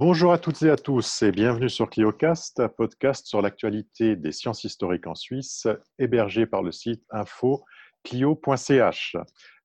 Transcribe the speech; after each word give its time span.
Bonjour 0.00 0.32
à 0.32 0.38
toutes 0.38 0.62
et 0.62 0.70
à 0.70 0.76
tous 0.76 1.20
et 1.20 1.30
bienvenue 1.30 1.68
sur 1.68 1.90
ClioCast, 1.90 2.66
podcast 2.68 3.26
sur 3.26 3.42
l'actualité 3.42 4.16
des 4.16 4.32
sciences 4.32 4.64
historiques 4.64 5.06
en 5.06 5.14
Suisse, 5.14 5.68
hébergé 5.98 6.46
par 6.46 6.62
le 6.62 6.72
site 6.72 7.04
info 7.10 7.66
clio.ch. 8.02 9.16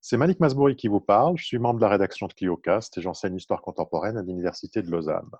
C'est 0.02 0.18
Malik 0.18 0.42
Masbouri 0.42 0.76
qui 0.76 0.90
vous 0.90 1.00
parle, 1.00 1.38
je 1.38 1.46
suis 1.46 1.58
membre 1.58 1.80
de 1.80 1.86
la 1.86 1.90
rédaction 1.90 2.28
de 2.28 2.34
ClioCast 2.34 2.98
et 2.98 3.02
j'enseigne 3.02 3.36
l'histoire 3.36 3.62
contemporaine 3.62 4.18
à 4.18 4.24
l'Université 4.24 4.82
de 4.82 4.92
Lausanne. 4.92 5.32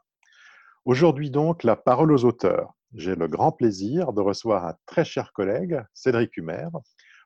Aujourd'hui 0.86 1.30
donc, 1.30 1.66
la 1.66 1.76
parole 1.76 2.14
aux 2.14 2.24
auteurs. 2.24 2.74
J'ai 2.94 3.16
le 3.16 3.28
grand 3.28 3.52
plaisir 3.52 4.14
de 4.14 4.22
recevoir 4.22 4.66
un 4.66 4.78
très 4.86 5.04
cher 5.04 5.34
collègue, 5.34 5.84
Cédric 5.94 6.38
Humer, 6.38 6.70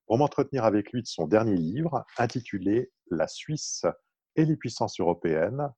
pour 0.07 0.17
m'entretenir 0.17 0.65
avec 0.65 0.91
lui 0.91 1.03
de 1.03 1.07
son 1.07 1.27
dernier 1.27 1.55
livre 1.55 2.03
intitulé 2.17 2.89
La 3.11 3.27
Suisse 3.27 3.85
et 4.35 4.45
les 4.45 4.55
puissances 4.55 4.99
européennes, 4.99 5.69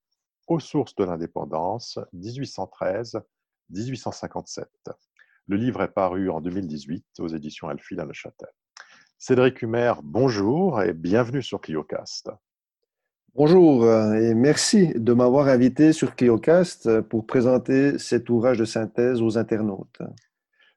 aux 0.51 0.59
sources 0.59 0.95
de 0.95 1.05
l'indépendance, 1.05 1.97
1813-1857. 2.13 4.65
Le 5.47 5.55
livre 5.55 5.81
est 5.81 5.93
paru 5.93 6.29
en 6.29 6.41
2018 6.41 7.05
aux 7.19 7.29
éditions 7.29 7.69
Alphil 7.69 8.01
à 8.01 8.05
Neuchâtel. 8.05 8.49
Cédric 9.17 9.61
Humer, 9.61 9.93
bonjour 10.03 10.81
et 10.81 10.91
bienvenue 10.91 11.41
sur 11.41 11.61
ClioCast. 11.61 12.31
Bonjour 13.33 13.85
euh, 13.85 14.15
et 14.15 14.33
merci 14.33 14.91
de 14.93 15.13
m'avoir 15.13 15.47
invité 15.47 15.93
sur 15.93 16.17
ClioCast 16.17 16.99
pour 17.03 17.25
présenter 17.25 17.97
cet 17.97 18.29
ouvrage 18.29 18.57
de 18.57 18.65
synthèse 18.65 19.21
aux 19.21 19.37
internautes. 19.37 20.01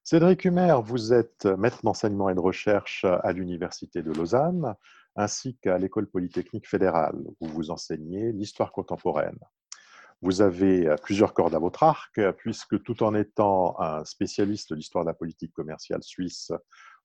Cédric 0.04 0.45
Humer, 0.45 0.77
vous 0.84 1.12
êtes 1.12 1.46
maître 1.46 1.80
d'enseignement 1.82 2.30
et 2.30 2.34
de 2.34 2.41
recherche 2.41 3.04
à 3.04 3.32
l'Université 3.32 4.02
de 4.02 4.12
Lausanne 4.12 4.77
ainsi 5.16 5.56
qu'à 5.56 5.79
l'École 5.79 6.06
polytechnique 6.06 6.68
fédérale 6.68 7.16
où 7.40 7.49
vous 7.49 7.71
enseignez 7.71 8.32
l'histoire 8.32 8.73
contemporaine. 8.73 9.38
Vous 10.25 10.41
avez 10.41 10.89
euh, 10.89 10.97
plusieurs 10.97 11.35
cordes 11.35 11.55
à 11.55 11.59
votre 11.59 11.83
arc, 11.83 12.19
puisque 12.39 12.83
tout 12.83 13.03
en 13.03 13.15
étant 13.15 13.79
un 13.79 14.07
spécialiste 14.07 14.71
de 14.71 14.77
l'histoire 14.77 15.05
de 15.05 15.11
la 15.11 15.15
politique 15.15 15.53
commerciale 15.53 16.03
suisse 16.03 16.51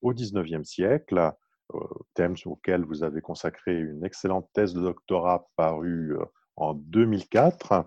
au 0.01 0.13
XIXe 0.13 0.63
siècle, 0.63 1.33
euh, 1.75 1.79
thème 2.13 2.35
auquel 2.45 2.85
vous 2.85 3.03
avez 3.03 3.19
consacré 3.19 3.77
une 3.77 4.05
excellente 4.05 4.49
thèse 4.53 4.73
de 4.73 4.79
doctorat 4.79 5.45
parue 5.57 6.15
euh, 6.17 6.23
en 6.55 6.73
2004, 6.73 7.85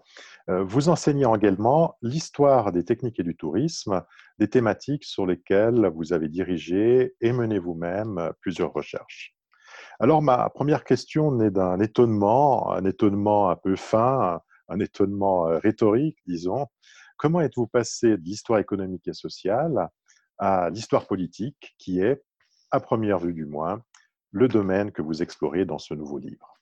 vous 0.49 0.89
enseignez 0.89 1.27
également 1.37 1.99
l'histoire 2.01 2.73
des 2.73 2.87
techniques 2.87 3.21
et 3.21 3.23
du 3.23 3.37
tourisme, 3.37 4.03
des 4.39 4.49
thématiques 4.49 5.05
sur 5.05 5.27
lesquelles 5.27 5.93
vous 5.95 6.15
avez 6.15 6.31
dirigé 6.31 7.15
et 7.21 7.33
mené 7.33 7.59
vous-même 7.59 8.33
plusieurs 8.41 8.73
recherches. 8.73 9.37
Alors 10.01 10.23
ma 10.23 10.49
première 10.49 10.85
question 10.85 11.33
naît 11.33 11.51
d'un 11.51 11.81
étonnement, 11.81 12.73
un 12.73 12.87
étonnement 12.87 13.51
un 13.51 13.57
peu 13.57 13.77
fin, 13.77 14.41
un 14.73 14.81
étonnement 14.81 15.49
euh, 15.49 15.59
rhétorique, 15.59 16.19
disons. 16.27 16.67
Comment 17.17 17.41
êtes-vous 17.41 17.67
passé 17.67 18.17
de 18.17 18.23
l'histoire 18.23 18.59
économique 18.59 19.07
et 19.07 19.13
sociale 19.13 19.89
à 20.39 20.71
l'histoire 20.71 21.07
politique, 21.07 21.75
qui 21.79 22.01
est, 22.01 22.23
à 22.71 22.81
première 22.81 23.19
vue 23.19 23.35
du 23.35 23.45
moins, 23.45 23.83
le 24.33 24.49
domaine 24.49 24.91
que 24.91 25.03
vous 25.03 25.23
explorez 25.23 25.65
dans 25.65 25.79
ce 25.79 25.95
nouveau 25.95 26.19
livre? 26.19 26.59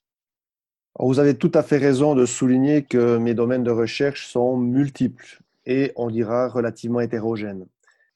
Vous 0.99 1.19
avez 1.19 1.37
tout 1.37 1.53
à 1.55 1.63
fait 1.63 1.79
raison 1.79 2.15
de 2.15 2.27
souligner 2.27 2.83
que 2.83 3.17
mes 3.17 3.33
domaines 3.33 3.63
de 3.63 3.71
recherche 3.71 4.27
sont 4.27 4.57
multiples 4.57 5.41
et, 5.65 5.93
on 5.97 6.11
dira, 6.11 6.49
relativement 6.49 7.01
hétérogènes. 7.01 7.67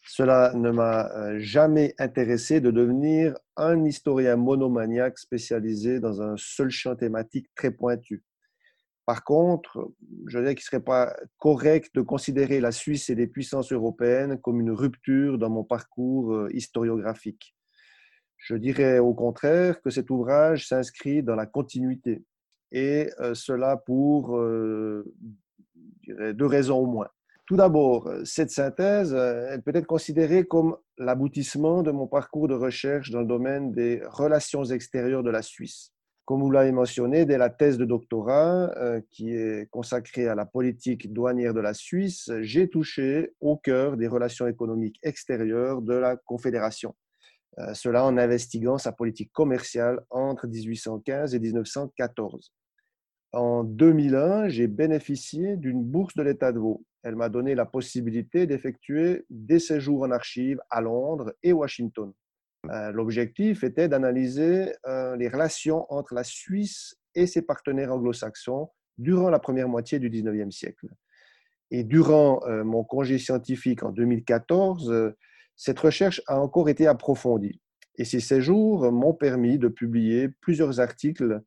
Cela 0.06 0.52
ne 0.54 0.70
m'a 0.70 1.10
euh, 1.12 1.38
jamais 1.38 1.94
intéressé 1.98 2.60
de 2.60 2.70
devenir 2.70 3.38
un 3.56 3.84
historien 3.84 4.36
monomaniaque 4.36 5.18
spécialisé 5.18 5.98
dans 5.98 6.20
un 6.20 6.34
seul 6.36 6.68
champ 6.70 6.94
thématique 6.94 7.48
très 7.54 7.70
pointu. 7.70 8.22
Par 9.06 9.22
contre, 9.22 9.92
je 10.26 10.38
dirais 10.38 10.54
qu'il 10.54 10.62
ne 10.62 10.66
serait 10.66 10.80
pas 10.80 11.14
correct 11.38 11.94
de 11.94 12.00
considérer 12.00 12.60
la 12.60 12.72
Suisse 12.72 13.10
et 13.10 13.14
les 13.14 13.26
puissances 13.26 13.70
européennes 13.70 14.38
comme 14.40 14.60
une 14.60 14.70
rupture 14.70 15.36
dans 15.36 15.50
mon 15.50 15.64
parcours 15.64 16.32
euh, 16.32 16.48
historiographique. 16.54 17.54
Je 18.38 18.54
dirais 18.54 18.98
au 18.98 19.14
contraire 19.14 19.82
que 19.82 19.90
cet 19.90 20.10
ouvrage 20.10 20.68
s'inscrit 20.68 21.22
dans 21.22 21.34
la 21.34 21.46
continuité, 21.46 22.24
et 22.72 23.10
euh, 23.20 23.34
cela 23.34 23.76
pour 23.76 24.38
euh, 24.38 25.04
deux 26.08 26.46
raisons 26.46 26.78
au 26.78 26.86
moins. 26.86 27.08
Tout 27.46 27.56
d'abord, 27.56 28.10
cette 28.24 28.50
synthèse, 28.50 29.12
peut 29.66 29.72
être 29.74 29.86
considérée 29.86 30.44
comme 30.44 30.78
l'aboutissement 30.96 31.82
de 31.82 31.90
mon 31.90 32.06
parcours 32.06 32.48
de 32.48 32.54
recherche 32.54 33.10
dans 33.10 33.20
le 33.20 33.26
domaine 33.26 33.70
des 33.72 34.02
relations 34.06 34.64
extérieures 34.64 35.22
de 35.22 35.28
la 35.28 35.42
Suisse. 35.42 35.93
Comme 36.24 36.40
vous 36.40 36.50
l'avez 36.50 36.72
mentionné, 36.72 37.26
dès 37.26 37.36
la 37.36 37.50
thèse 37.50 37.76
de 37.76 37.84
doctorat 37.84 38.70
euh, 38.78 39.02
qui 39.10 39.34
est 39.34 39.68
consacrée 39.70 40.26
à 40.26 40.34
la 40.34 40.46
politique 40.46 41.12
douanière 41.12 41.52
de 41.52 41.60
la 41.60 41.74
Suisse, 41.74 42.30
j'ai 42.40 42.70
touché 42.70 43.34
au 43.40 43.58
cœur 43.58 43.98
des 43.98 44.06
relations 44.06 44.46
économiques 44.46 44.98
extérieures 45.02 45.82
de 45.82 45.92
la 45.92 46.16
Confédération. 46.16 46.94
Euh, 47.58 47.74
cela 47.74 48.06
en 48.06 48.16
investiguant 48.16 48.78
sa 48.78 48.90
politique 48.90 49.32
commerciale 49.32 50.00
entre 50.08 50.46
1815 50.46 51.34
et 51.34 51.38
1914. 51.38 52.52
En 53.32 53.62
2001, 53.62 54.48
j'ai 54.48 54.66
bénéficié 54.66 55.58
d'une 55.58 55.82
bourse 55.84 56.14
de 56.14 56.22
l'État 56.22 56.52
de 56.52 56.58
Vaud. 56.58 56.84
Elle 57.02 57.16
m'a 57.16 57.28
donné 57.28 57.54
la 57.54 57.66
possibilité 57.66 58.46
d'effectuer 58.46 59.26
des 59.28 59.58
séjours 59.58 60.02
en 60.02 60.10
archives 60.10 60.60
à 60.70 60.80
Londres 60.80 61.34
et 61.42 61.52
Washington. 61.52 62.12
Euh, 62.70 62.92
l'objectif 62.92 63.64
était 63.64 63.88
d'analyser 63.88 64.72
euh, 64.86 65.16
les 65.16 65.28
relations 65.28 65.86
entre 65.92 66.14
la 66.14 66.24
Suisse 66.24 66.96
et 67.14 67.26
ses 67.26 67.42
partenaires 67.42 67.92
anglo-saxons 67.92 68.70
durant 68.98 69.30
la 69.30 69.38
première 69.38 69.68
moitié 69.68 69.98
du 69.98 70.10
19e 70.10 70.50
siècle. 70.50 70.88
Et 71.70 71.84
durant 71.84 72.40
euh, 72.46 72.64
mon 72.64 72.84
congé 72.84 73.18
scientifique 73.18 73.82
en 73.82 73.90
2014, 73.90 75.14
cette 75.56 75.80
recherche 75.80 76.22
a 76.26 76.40
encore 76.40 76.68
été 76.68 76.86
approfondie. 76.86 77.60
Et 77.96 78.04
ces 78.04 78.20
séjours 78.20 78.90
m'ont 78.90 79.14
permis 79.14 79.58
de 79.58 79.68
publier 79.68 80.28
plusieurs 80.28 80.80
articles 80.80 81.42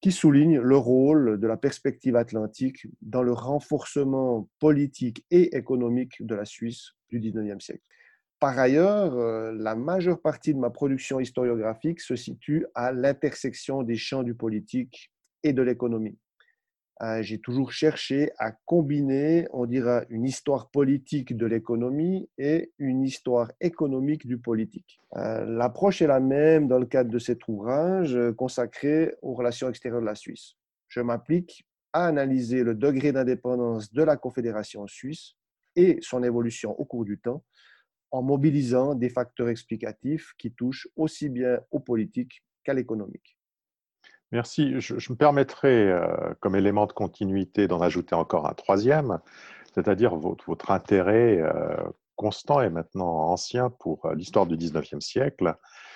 qui 0.00 0.12
soulignent 0.12 0.60
le 0.60 0.76
rôle 0.76 1.40
de 1.40 1.46
la 1.46 1.56
perspective 1.56 2.16
atlantique 2.16 2.86
dans 3.00 3.22
le 3.22 3.32
renforcement 3.32 4.48
politique 4.60 5.24
et 5.30 5.56
économique 5.56 6.24
de 6.24 6.34
la 6.34 6.44
Suisse 6.44 6.92
du 7.10 7.20
19e 7.20 7.60
siècle. 7.60 7.82
Par 8.40 8.56
ailleurs, 8.56 9.14
euh, 9.16 9.52
la 9.52 9.74
majeure 9.74 10.20
partie 10.20 10.54
de 10.54 10.60
ma 10.60 10.70
production 10.70 11.18
historiographique 11.18 12.00
se 12.00 12.14
situe 12.14 12.66
à 12.74 12.92
l'intersection 12.92 13.82
des 13.82 13.96
champs 13.96 14.22
du 14.22 14.34
politique 14.34 15.10
et 15.42 15.52
de 15.52 15.60
l'économie. 15.60 16.16
Euh, 17.02 17.20
j'ai 17.22 17.40
toujours 17.40 17.72
cherché 17.72 18.30
à 18.38 18.52
combiner, 18.64 19.48
on 19.52 19.66
dira, 19.66 20.04
une 20.08 20.24
histoire 20.24 20.70
politique 20.70 21.36
de 21.36 21.46
l'économie 21.46 22.28
et 22.38 22.72
une 22.78 23.02
histoire 23.02 23.50
économique 23.60 24.26
du 24.26 24.38
politique. 24.38 25.00
Euh, 25.16 25.44
l'approche 25.44 26.00
est 26.00 26.06
la 26.06 26.20
même 26.20 26.68
dans 26.68 26.78
le 26.78 26.86
cadre 26.86 27.10
de 27.10 27.18
cet 27.18 27.46
ouvrage 27.48 28.16
consacré 28.36 29.14
aux 29.20 29.34
relations 29.34 29.68
extérieures 29.68 30.00
de 30.00 30.06
la 30.06 30.16
Suisse. 30.16 30.54
Je 30.86 31.00
m'applique 31.00 31.66
à 31.92 32.06
analyser 32.06 32.62
le 32.62 32.76
degré 32.76 33.10
d'indépendance 33.10 33.92
de 33.92 34.02
la 34.02 34.16
Confédération 34.16 34.86
suisse 34.86 35.34
et 35.74 35.98
son 36.02 36.22
évolution 36.22 36.78
au 36.80 36.84
cours 36.84 37.04
du 37.04 37.18
temps 37.18 37.42
en 38.10 38.22
mobilisant 38.22 38.94
des 38.94 39.08
facteurs 39.08 39.48
explicatifs 39.48 40.32
qui 40.38 40.52
touchent 40.52 40.88
aussi 40.96 41.28
bien 41.28 41.60
au 41.70 41.80
politique 41.80 42.42
qu'à 42.64 42.74
l'économique. 42.74 43.38
Merci. 44.30 44.78
Je, 44.78 44.94
me 44.94 45.16
permettrai, 45.16 45.90
euh, 45.90 46.34
comme 46.40 46.54
élément 46.54 46.86
de 46.86 46.92
continuité, 46.92 47.66
d'en 47.66 47.80
ajouter 47.80 48.14
encore 48.14 48.46
un 48.46 48.52
troisième, 48.52 49.20
c'est-à-dire 49.74 50.16
votre, 50.16 50.70
intérêt 50.70 51.38
euh, 51.38 51.76
constant 52.14 52.60
et 52.60 52.68
maintenant 52.68 53.30
ancien 53.30 53.70
pour 53.70 54.04
euh, 54.04 54.14
l'histoire 54.14 54.46
du 54.46 54.56
19e 54.56 55.00
siècle, 55.00 55.54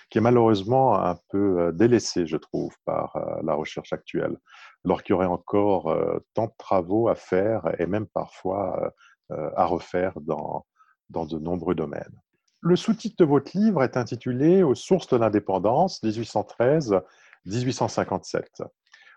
qui 0.08 0.19
est 0.19 0.22
malheureusement 0.22 0.98
un 0.98 1.16
peu 1.31 1.72
délaissé, 1.72 2.26
je 2.26 2.37
trouve, 2.37 2.75
par 2.84 3.16
la 3.42 3.54
recherche 3.54 3.94
actuelle, 3.94 4.37
alors 4.84 5.02
qu'il 5.02 5.14
y 5.14 5.16
aurait 5.16 5.25
encore 5.25 5.96
tant 6.34 6.48
de 6.48 6.52
travaux 6.58 7.08
à 7.08 7.14
faire 7.14 7.62
et 7.78 7.87
même 7.87 8.06
parfois 8.06 8.92
à 9.31 9.64
refaire 9.64 10.20
dans, 10.20 10.66
dans 11.12 11.26
de 11.26 11.38
nombreux 11.38 11.75
domaines. 11.75 12.20
Le 12.61 12.76
sous-titre 12.76 13.17
de 13.19 13.25
votre 13.25 13.56
livre 13.56 13.82
est 13.82 13.97
intitulé 13.97 14.62
Aux 14.62 14.75
sources 14.75 15.09
de 15.09 15.17
l'indépendance 15.17 16.03
1813-1857. 16.03 18.62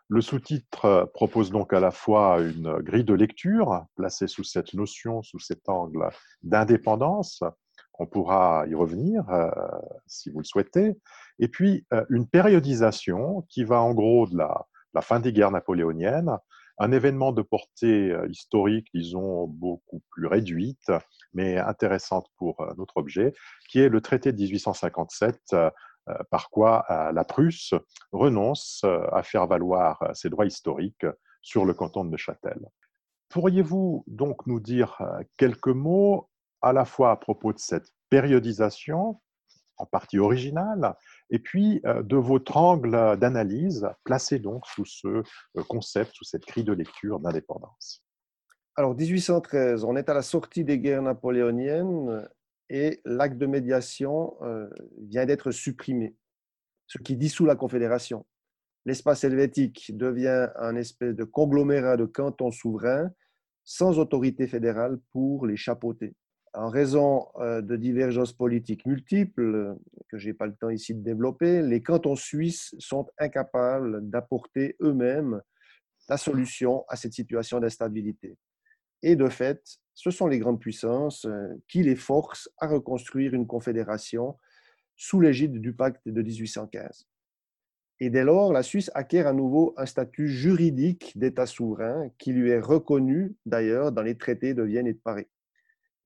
Le 0.07 0.21
sous-titre 0.21 1.09
propose 1.13 1.49
donc 1.49 1.73
à 1.73 1.79
la 1.79 1.89
fois 1.91 2.39
une 2.41 2.77
grille 2.79 3.03
de 3.03 3.15
lecture 3.15 3.85
placée 3.95 4.27
sous 4.27 4.43
cette 4.43 4.75
notion, 4.75 5.23
sous 5.23 5.39
cet 5.39 5.67
angle 5.67 6.09
d'indépendance, 6.43 7.43
on 7.97 8.05
pourra 8.05 8.65
y 8.67 8.75
revenir 8.75 9.27
euh, 9.29 9.49
si 10.05 10.29
vous 10.29 10.39
le 10.39 10.45
souhaitez, 10.45 10.99
et 11.39 11.47
puis 11.47 11.85
euh, 11.93 12.05
une 12.09 12.27
périodisation 12.27 13.45
qui 13.49 13.63
va 13.63 13.81
en 13.81 13.93
gros 13.93 14.27
de 14.27 14.37
la, 14.37 14.67
la 14.93 15.01
fin 15.01 15.19
des 15.19 15.33
guerres 15.33 15.51
napoléoniennes 15.51 16.37
un 16.77 16.91
événement 16.91 17.31
de 17.31 17.41
portée 17.41 18.11
euh, 18.11 18.27
historique, 18.29 18.87
disons, 18.93 19.47
beaucoup 19.47 20.01
plus 20.11 20.27
réduite, 20.27 20.91
mais 21.33 21.57
intéressante 21.57 22.27
pour 22.37 22.59
euh, 22.61 22.73
notre 22.77 22.97
objet, 22.97 23.33
qui 23.69 23.79
est 23.79 23.89
le 23.89 24.01
traité 24.01 24.31
de 24.31 24.37
1857, 24.37 25.39
euh, 25.53 25.69
par 26.29 26.51
quoi 26.51 26.85
la 27.15 27.23
Prusse 27.23 27.73
renonce 28.11 28.85
à 29.11 29.23
faire 29.23 29.47
valoir 29.47 30.07
ses 30.13 30.29
droits 30.29 30.45
historiques 30.45 31.07
sur 31.41 31.65
le 31.65 31.73
canton 31.73 32.05
de 32.05 32.11
Neuchâtel. 32.11 32.59
pourriez-vous 33.29 34.03
donc 34.05 34.45
nous 34.45 34.59
dire 34.59 35.01
quelques 35.35 35.65
mots 35.65 36.29
à 36.61 36.73
la 36.73 36.85
fois 36.85 37.09
à 37.09 37.15
propos 37.15 37.53
de 37.53 37.57
cette 37.57 37.87
périodisation, 38.11 39.19
en 39.77 39.87
partie 39.87 40.19
originale, 40.19 40.95
et 41.29 41.39
puis 41.39 41.81
de 41.83 42.15
votre 42.15 42.57
angle 42.57 43.17
d'analyse 43.17 43.87
placé 44.03 44.39
donc 44.39 44.65
sous 44.67 44.85
ce 44.85 45.23
concept, 45.67 46.13
sous 46.13 46.23
cette 46.23 46.45
grille 46.45 46.63
de 46.63 46.73
lecture 46.73 47.19
d'indépendance 47.19 48.03
Alors, 48.75 48.95
1813, 48.95 49.83
on 49.85 49.95
est 49.95 50.09
à 50.09 50.13
la 50.13 50.21
sortie 50.21 50.63
des 50.63 50.79
guerres 50.79 51.01
napoléoniennes 51.01 52.27
et 52.69 53.01
l'acte 53.05 53.37
de 53.37 53.45
médiation 53.45 54.35
vient 55.01 55.25
d'être 55.25 55.51
supprimé, 55.51 56.15
ce 56.87 56.99
qui 56.99 57.15
dissout 57.15 57.45
la 57.45 57.55
Confédération. 57.55 58.25
L'espace 58.85 59.23
helvétique 59.23 59.97
devient 59.97 60.49
un 60.57 60.75
espèce 60.75 61.15
de 61.15 61.23
conglomérat 61.23 61.97
de 61.97 62.05
cantons 62.05 62.51
souverains 62.51 63.11
sans 63.63 63.97
autorité 63.97 64.45
fédérale 64.45 64.99
pour 65.11 65.47
les 65.47 65.57
chapeauter 65.57 66.15
en 66.55 66.69
raison 66.69 67.27
euh, 67.37 67.61
de 67.61 67.75
divergences 67.75 68.33
politiques 68.33 68.85
multiples, 68.85 69.75
que 70.09 70.17
je 70.17 70.27
n'ai 70.27 70.33
pas 70.33 70.47
le 70.47 70.55
temps 70.55 70.69
ici 70.69 70.93
de 70.93 71.01
développer, 71.01 71.61
les 71.61 71.81
cantons 71.81 72.15
suisses 72.15 72.75
sont 72.79 73.07
incapables 73.17 74.09
d'apporter 74.09 74.75
eux-mêmes 74.81 75.41
la 76.09 76.17
solution 76.17 76.85
à 76.87 76.95
cette 76.95 77.13
situation 77.13 77.59
d'instabilité. 77.59 78.37
Et 79.01 79.15
de 79.15 79.27
fait, 79.29 79.61
ce 79.93 80.11
sont 80.11 80.27
les 80.27 80.39
grandes 80.39 80.59
puissances 80.59 81.25
euh, 81.25 81.47
qui 81.67 81.83
les 81.83 81.95
forcent 81.95 82.49
à 82.57 82.67
reconstruire 82.67 83.33
une 83.33 83.47
confédération 83.47 84.37
sous 84.95 85.19
l'égide 85.19 85.59
du 85.59 85.73
pacte 85.73 86.01
de 86.07 86.21
1815. 86.21 87.07
Et 88.01 88.09
dès 88.09 88.23
lors, 88.23 88.51
la 88.51 88.61
Suisse 88.61 88.91
acquiert 88.93 89.27
à 89.27 89.33
nouveau 89.33 89.73
un 89.77 89.85
statut 89.85 90.27
juridique 90.27 91.17
d'État 91.17 91.45
souverain 91.45 92.09
qui 92.17 92.33
lui 92.33 92.49
est 92.49 92.59
reconnu 92.59 93.35
d'ailleurs 93.45 93.91
dans 93.91 94.01
les 94.01 94.17
traités 94.17 94.53
de 94.53 94.63
Vienne 94.63 94.87
et 94.87 94.93
de 94.93 94.99
Paris. 94.99 95.27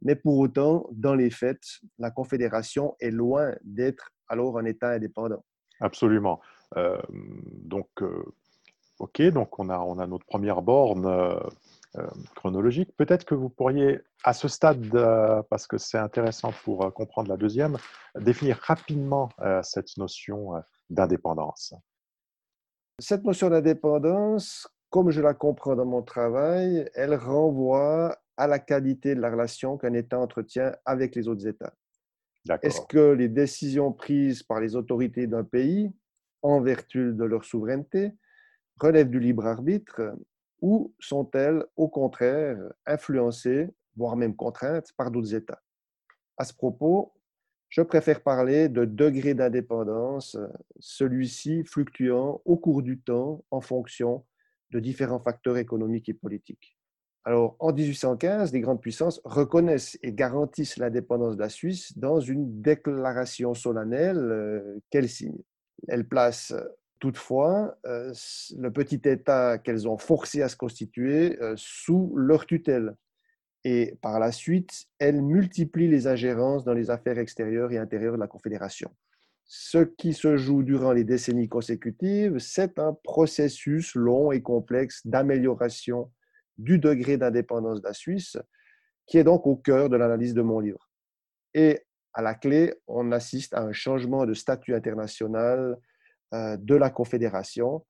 Mais 0.01 0.15
pour 0.15 0.37
autant, 0.37 0.87
dans 0.91 1.15
les 1.15 1.29
faits, 1.29 1.81
la 1.97 2.11
Confédération 2.11 2.95
est 2.99 3.11
loin 3.11 3.53
d'être 3.63 4.11
alors 4.27 4.57
un 4.57 4.65
État 4.65 4.91
indépendant. 4.91 5.43
Absolument. 5.81 6.39
Euh, 6.77 7.01
donc, 7.09 7.89
euh, 8.01 8.23
OK, 8.99 9.21
donc 9.21 9.59
on 9.59 9.69
a, 9.69 9.79
on 9.79 9.97
a 9.99 10.07
notre 10.07 10.25
première 10.25 10.61
borne 10.61 11.05
euh, 11.05 11.39
chronologique. 12.35 12.95
Peut-être 12.95 13.25
que 13.25 13.35
vous 13.35 13.49
pourriez, 13.49 14.01
à 14.23 14.33
ce 14.33 14.47
stade, 14.47 14.91
parce 15.49 15.67
que 15.67 15.77
c'est 15.77 15.97
intéressant 15.97 16.53
pour 16.63 16.93
comprendre 16.93 17.29
la 17.29 17.37
deuxième, 17.37 17.77
définir 18.15 18.59
rapidement 18.61 19.29
cette 19.63 19.97
notion 19.97 20.51
d'indépendance. 20.89 21.73
Cette 22.99 23.23
notion 23.23 23.49
d'indépendance, 23.49 24.67
comme 24.89 25.09
je 25.09 25.21
la 25.21 25.33
comprends 25.33 25.75
dans 25.75 25.85
mon 25.85 26.03
travail, 26.03 26.89
elle 26.93 27.15
renvoie 27.15 28.17
à 28.39 28.47
la 28.47 28.57
qualité 28.57 29.15
de 29.15 29.19
la 29.19 29.31
relation 29.31 29.77
qu'un 29.77 29.93
État 29.93 30.17
entretient 30.17 30.73
avec 30.85 31.13
les 31.13 31.27
autres 31.27 31.45
États. 31.45 31.73
Est-ce 32.61 32.79
que 32.87 33.11
les 33.11 33.27
décisions 33.27 33.91
prises 33.91 34.43
par 34.43 34.61
les 34.61 34.77
autorités 34.77 35.27
d'un 35.27 35.43
pays, 35.43 35.91
en 36.41 36.61
vertu 36.61 37.13
de 37.13 37.25
leur 37.25 37.43
souveraineté, 37.43 38.13
relèvent 38.79 39.09
du 39.09 39.19
libre 39.19 39.45
arbitre 39.45 40.15
ou 40.61 40.93
sont-elles 40.99 41.65
au 41.75 41.89
contraire 41.89 42.57
influencées, 42.85 43.67
voire 43.97 44.15
même 44.15 44.37
contraintes 44.37 44.93
par 44.95 45.11
d'autres 45.11 45.35
États? 45.35 45.61
À 46.37 46.45
ce 46.45 46.53
propos, 46.53 47.11
je 47.67 47.81
préfère 47.81 48.23
parler 48.23 48.69
de 48.69 48.85
degré 48.85 49.33
d'indépendance, 49.33 50.37
celui-ci 50.79 51.65
fluctuant 51.65 52.41
au 52.45 52.55
cours 52.55 52.83
du 52.83 53.01
temps 53.01 53.43
en 53.51 53.59
fonction 53.59 54.25
de 54.71 54.79
différents 54.79 55.19
facteurs 55.19 55.57
économiques 55.57 56.07
et 56.07 56.13
politiques. 56.13 56.78
Alors, 57.29 57.55
en 57.59 57.71
1815, 57.71 58.53
les 58.53 58.59
grandes 58.59 58.81
puissances 58.81 59.21
reconnaissent 59.23 59.99
et 60.01 60.11
garantissent 60.13 60.77
l'indépendance 60.77 61.35
de 61.35 61.41
la 61.41 61.49
Suisse 61.49 61.95
dans 61.95 62.19
une 62.19 62.59
déclaration 62.63 63.53
solennelle 63.53 64.17
euh, 64.17 64.79
qu'elles 64.89 65.09
signent. 65.09 65.43
Elles 65.87 66.07
placent 66.07 66.55
toutefois 66.97 67.77
euh, 67.85 68.11
le 68.57 68.71
petit 68.71 68.99
État 69.05 69.59
qu'elles 69.59 69.87
ont 69.87 69.99
forcé 69.99 70.41
à 70.41 70.49
se 70.49 70.55
constituer 70.55 71.39
euh, 71.39 71.53
sous 71.55 72.11
leur 72.15 72.47
tutelle. 72.47 72.95
Et 73.63 73.95
par 74.01 74.19
la 74.19 74.31
suite, 74.31 74.85
elles 74.97 75.21
multiplient 75.21 75.87
les 75.87 76.07
ingérences 76.07 76.63
dans 76.63 76.73
les 76.73 76.89
affaires 76.89 77.19
extérieures 77.19 77.71
et 77.71 77.77
intérieures 77.77 78.15
de 78.15 78.19
la 78.19 78.27
Confédération. 78.27 78.89
Ce 79.45 79.77
qui 79.77 80.13
se 80.13 80.35
joue 80.35 80.63
durant 80.63 80.93
les 80.93 81.03
décennies 81.03 81.47
consécutives, 81.47 82.39
c'est 82.39 82.79
un 82.79 82.97
processus 83.03 83.93
long 83.93 84.31
et 84.31 84.41
complexe 84.41 85.05
d'amélioration 85.05 86.09
du 86.59 86.77
degré 86.77 87.17
d'indépendance 87.17 87.81
de 87.81 87.87
la 87.87 87.93
Suisse, 87.93 88.37
qui 89.07 89.17
est 89.17 89.23
donc 89.23 89.47
au 89.47 89.55
cœur 89.55 89.89
de 89.89 89.95
l'analyse 89.95 90.33
de 90.33 90.41
mon 90.41 90.59
livre. 90.59 90.89
Et 91.53 91.81
à 92.13 92.21
la 92.21 92.35
clé, 92.35 92.75
on 92.87 93.11
assiste 93.11 93.53
à 93.53 93.61
un 93.61 93.71
changement 93.71 94.25
de 94.25 94.33
statut 94.33 94.75
international 94.75 95.77
euh, 96.33 96.57
de 96.57 96.75
la 96.75 96.89
Confédération. 96.89 97.85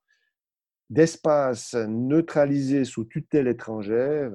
D'espace 0.90 1.76
neutralisé 1.76 2.86
sous 2.86 3.06
tutelle 3.06 3.48
étrangère, 3.48 4.32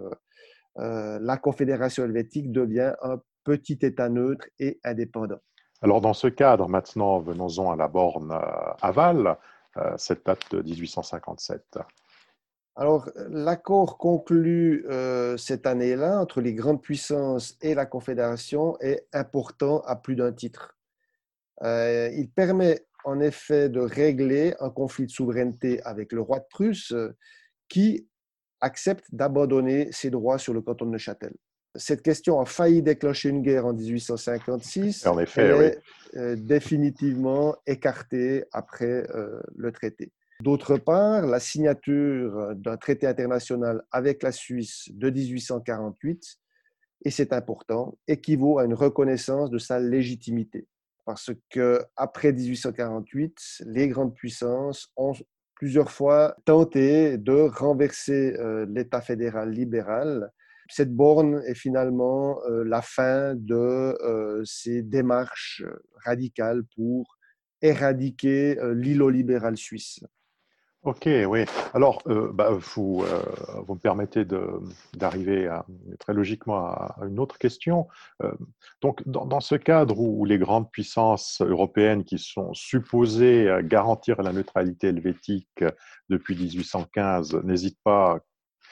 euh, 0.79 1.19
la 1.21 1.37
Confédération 1.37 2.05
helvétique 2.05 2.53
devient 2.53 2.95
un 3.03 3.21
petit 3.45 3.79
État 3.83 4.09
neutre 4.09 4.47
et 4.59 4.81
indépendant. 4.85 5.41
Alors 5.81 6.01
dans 6.01 6.15
ce 6.15 6.29
cadre, 6.29 6.69
maintenant, 6.69 7.19
venons-en 7.19 7.73
à 7.73 7.77
la 7.77 7.89
borne 7.89 8.33
euh, 8.33 8.73
aval, 8.83 9.37
cette 9.97 10.25
date 10.25 10.55
de 10.55 10.63
1857. 10.63 11.79
Alors, 12.76 13.09
l'accord 13.29 13.99
conclu 13.99 14.85
euh, 14.88 15.37
cette 15.37 15.65
année-là 15.65 16.19
entre 16.19 16.41
les 16.41 16.55
grandes 16.55 16.82
puissances 16.82 17.56
et 17.62 17.75
la 17.75 17.87
Confédération 17.87 18.76
est 18.81 19.06
important 19.12 19.81
à 19.82 19.94
plus 19.94 20.17
d'un 20.17 20.32
titre. 20.32 20.76
Euh, 21.62 22.11
il 22.12 22.29
permet 22.29 22.85
en 23.05 23.21
effet 23.21 23.69
de 23.69 23.79
régler 23.79 24.55
un 24.59 24.71
conflit 24.71 25.06
de 25.06 25.11
souveraineté 25.11 25.81
avec 25.82 26.12
le 26.12 26.21
roi 26.21 26.41
de 26.41 26.47
Prusse 26.50 26.93
qui 27.69 28.09
accepte 28.61 29.05
d'abandonner 29.12 29.93
ses 29.93 30.11
droits 30.11 30.38
sur 30.38 30.53
le 30.53 30.61
canton 30.61 30.87
de 30.87 30.93
Neuchâtel. 30.93 31.32
Cette 31.77 32.03
question 32.03 32.41
a 32.41 32.44
failli 32.44 32.82
déclencher 32.82 33.29
une 33.29 33.43
guerre 33.43 33.67
en 33.67 33.73
1856. 33.73 35.06
En 35.06 35.19
effet, 35.20 35.43
Elle 35.43 35.62
est 35.62 35.81
euh, 36.17 36.37
définitivement 36.37 37.55
écartée 37.67 38.44
après 38.53 39.06
le 39.55 39.70
traité. 39.70 40.10
D'autre 40.44 40.77
part, 40.77 41.24
la 41.24 41.41
signature 41.41 42.55
d'un 42.55 42.77
traité 42.77 43.06
international 43.06 43.82
avec 43.91 44.22
la 44.22 44.31
Suisse 44.31 44.91
de 44.93 45.08
1848, 45.08 46.36
et 47.06 47.10
c'est 47.10 47.32
important, 47.32 47.96
équivaut 48.06 48.58
à 48.58 48.67
une 48.67 48.74
reconnaissance 48.74 49.48
de 49.48 49.56
sa 49.56 49.81
légitimité. 49.81 50.69
Parce 51.06 51.31
que 51.48 51.81
après 51.96 52.34
1848, 52.34 53.63
les 53.65 53.89
grandes 53.89 54.15
puissances 54.15 54.93
ont 54.98 55.15
plusieurs 55.55 55.91
fois 55.91 56.36
tenté 56.44 57.17
de 57.17 57.48
renverser 57.48 58.36
euh, 58.39 58.67
l'État 58.69 59.01
fédéral 59.01 59.51
libéral. 59.51 60.31
Cette 60.69 60.94
borne 60.94 61.43
est 61.46 61.55
finalement 61.55 62.39
euh, 62.51 62.65
la 62.65 62.82
fin 62.82 63.34
de 63.34 63.55
euh, 63.55 64.43
ces 64.44 64.82
démarches 64.82 65.65
radicales 66.05 66.65
pour 66.77 67.17
éradiquer 67.63 68.58
l'îlot 68.74 69.08
libéral 69.08 69.56
suisse. 69.56 70.01
Ok, 70.84 71.08
oui. 71.29 71.46
Alors, 71.72 72.03
euh, 72.08 72.31
bah, 72.31 72.50
vous, 72.50 73.03
euh, 73.05 73.22
vous, 73.67 73.74
me 73.74 73.79
permettez 73.79 74.26
d'arriver 74.93 75.50
très 75.98 76.12
logiquement 76.12 76.56
à, 76.58 76.96
une 77.06 77.19
autre 77.19 77.38
question. 77.38 77.88
Euh, 78.22 78.31
donc, 78.82 79.03
dans, 79.08 79.41
ce 79.41 79.55
cadre 79.55 79.98
où, 79.98 80.26
les 80.26 80.36
grandes 80.36 80.70
puissances 80.70 81.41
européennes 81.41 82.05
qui 82.05 82.19
sont 82.19 82.53
supposées 82.53 83.48
garantir 83.62 84.20
la 84.20 84.34
neutralité 84.34 84.88
helvétique 84.88 85.64
depuis 86.10 86.36
1815 86.36 87.34
n'hésitent 87.44 87.82
pas, 87.82 88.19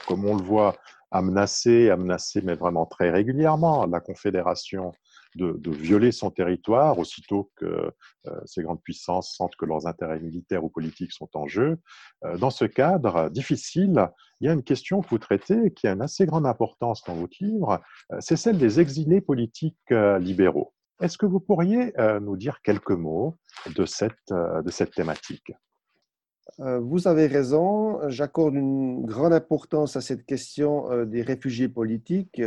comme 0.07 0.27
on 0.27 0.37
le 0.37 0.43
voit, 0.43 0.77
à 1.11 1.23
menacer, 1.23 1.89
à 1.89 1.97
menacer, 1.97 2.43
mais 2.43 2.55
vraiment 2.55 2.85
très 2.85 3.11
régulièrement, 3.11 3.87
la 3.87 4.01
Confédération 4.01 4.93
de, 5.37 5.71
violer 5.71 6.13
son 6.13 6.31
territoire 6.31 6.99
aussitôt 6.99 7.51
que 7.57 7.91
euh, 8.27 8.41
ces 8.45 8.63
grandes 8.63 8.83
puissances 8.83 9.35
sentent 9.35 9.57
que 9.57 9.65
leurs 9.65 9.87
intérêts 9.87 10.21
militaires 10.21 10.65
ou 10.65 10.69
politiques 10.69 11.13
sont 11.13 11.29
en 11.35 11.47
jeu. 11.47 11.79
Euh, 12.25 12.37
dans 12.39 12.51
ce 12.51 12.65
cadre 12.65 13.31
difficile, 13.31 14.09
il 14.41 14.47
y 14.47 14.51
a 14.51 14.53
une 14.53 14.63
question 14.63 15.01
que 15.01 15.09
vous 15.09 15.19
traitez 15.19 15.73
qui 15.73 15.87
a 15.87 15.93
une 15.93 16.03
assez 16.03 16.27
grande 16.27 16.47
importance 16.47 17.03
dans 17.05 17.15
votre 17.15 17.37
livre, 17.41 17.81
euh, 18.13 18.17
c'est 18.21 18.37
celle 18.37 18.59
des 18.59 18.81
exilés 18.81 19.21
politiques 19.21 19.77
libéraux. 19.91 20.73
Est-ce 21.01 21.19
que 21.19 21.27
vous 21.27 21.41
pourriez 21.41 21.93
nous 22.21 22.37
dire 22.37 22.61
quelques 22.63 22.93
mots 22.93 23.37
de 23.75 23.85
cette, 23.85 24.31
de 24.31 24.71
cette 24.71 24.93
thématique? 24.93 25.53
Vous 26.59 27.09
avez 27.09 27.27
raison, 27.27 28.09
j'accorde 28.09 28.55
une 28.55 29.05
grande 29.05 29.33
importance 29.33 29.97
à 29.97 30.01
cette 30.01 30.25
question 30.25 31.05
des 31.05 31.23
réfugiés 31.23 31.69
politiques 31.69 32.41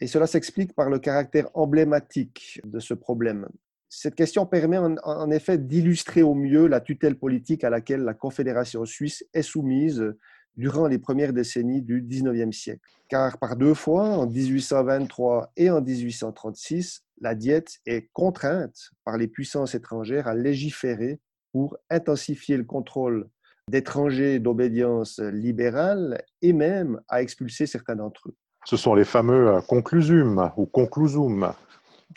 et 0.00 0.06
cela 0.06 0.26
s'explique 0.26 0.74
par 0.74 0.90
le 0.90 0.98
caractère 0.98 1.48
emblématique 1.54 2.60
de 2.64 2.80
ce 2.80 2.94
problème. 2.94 3.48
Cette 3.88 4.14
question 4.14 4.46
permet 4.46 4.78
en, 4.78 5.30
effet 5.30 5.58
d'illustrer 5.58 6.22
au 6.22 6.34
mieux 6.34 6.66
la 6.66 6.80
tutelle 6.80 7.18
politique 7.18 7.62
à 7.62 7.68
laquelle 7.68 8.00
la 8.00 8.14
Confédération 8.14 8.86
suisse 8.86 9.22
est 9.34 9.42
soumise 9.42 10.14
durant 10.56 10.86
les 10.86 10.98
premières 10.98 11.34
décennies 11.34 11.82
du 11.82 12.02
19e 12.02 12.52
siècle. 12.52 12.80
Car 13.08 13.36
par 13.36 13.54
deux 13.56 13.74
fois, 13.74 14.04
en 14.04 14.26
1823 14.26 15.52
et 15.58 15.70
en 15.70 15.82
1836, 15.82 17.04
la 17.20 17.34
diète 17.34 17.80
est 17.84 18.08
contrainte 18.14 18.92
par 19.04 19.18
les 19.18 19.28
puissances 19.28 19.74
étrangères 19.74 20.26
à 20.26 20.34
légiférer 20.34 21.20
pour 21.52 21.76
intensifier 21.90 22.56
le 22.56 22.64
contrôle 22.64 23.28
d'étrangers 23.70 24.38
d'obédience 24.38 25.18
libérale 25.20 26.22
et 26.40 26.54
même 26.54 27.00
à 27.08 27.20
expulser 27.20 27.66
certains 27.66 27.96
d'entre 27.96 28.30
eux. 28.30 28.36
Ce 28.64 28.76
sont 28.76 28.94
les 28.94 29.04
fameux 29.04 29.48
euh, 29.48 29.60
conclusum 29.60 30.52
ou 30.56 30.66
conclusum. 30.66 31.52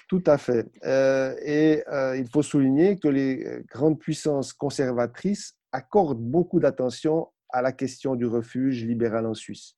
Tout 0.08 0.24
à 0.28 0.38
fait. 0.38 0.68
Euh, 0.84 1.34
et 1.44 1.84
euh, 1.88 2.18
il 2.18 2.28
faut 2.28 2.44
souligner 2.44 3.00
que 3.00 3.08
les 3.08 3.64
grandes 3.68 3.98
puissances 3.98 4.54
conservatrices 4.54 5.58
accordent 5.72 6.22
beaucoup 6.22 6.60
d'attention 6.60 7.28
à 7.50 7.62
la 7.62 7.72
question 7.72 8.16
du 8.16 8.26
refuge 8.26 8.84
libéral 8.86 9.26
en 9.26 9.34
Suisse. 9.34 9.76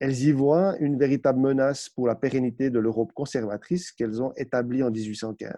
Elles 0.00 0.22
y 0.22 0.32
voient 0.32 0.76
une 0.80 0.98
véritable 0.98 1.40
menace 1.40 1.88
pour 1.88 2.06
la 2.06 2.14
pérennité 2.14 2.70
de 2.70 2.78
l'Europe 2.78 3.12
conservatrice 3.12 3.92
qu'elles 3.92 4.22
ont 4.22 4.32
établie 4.36 4.82
en 4.82 4.90
1815. 4.90 5.52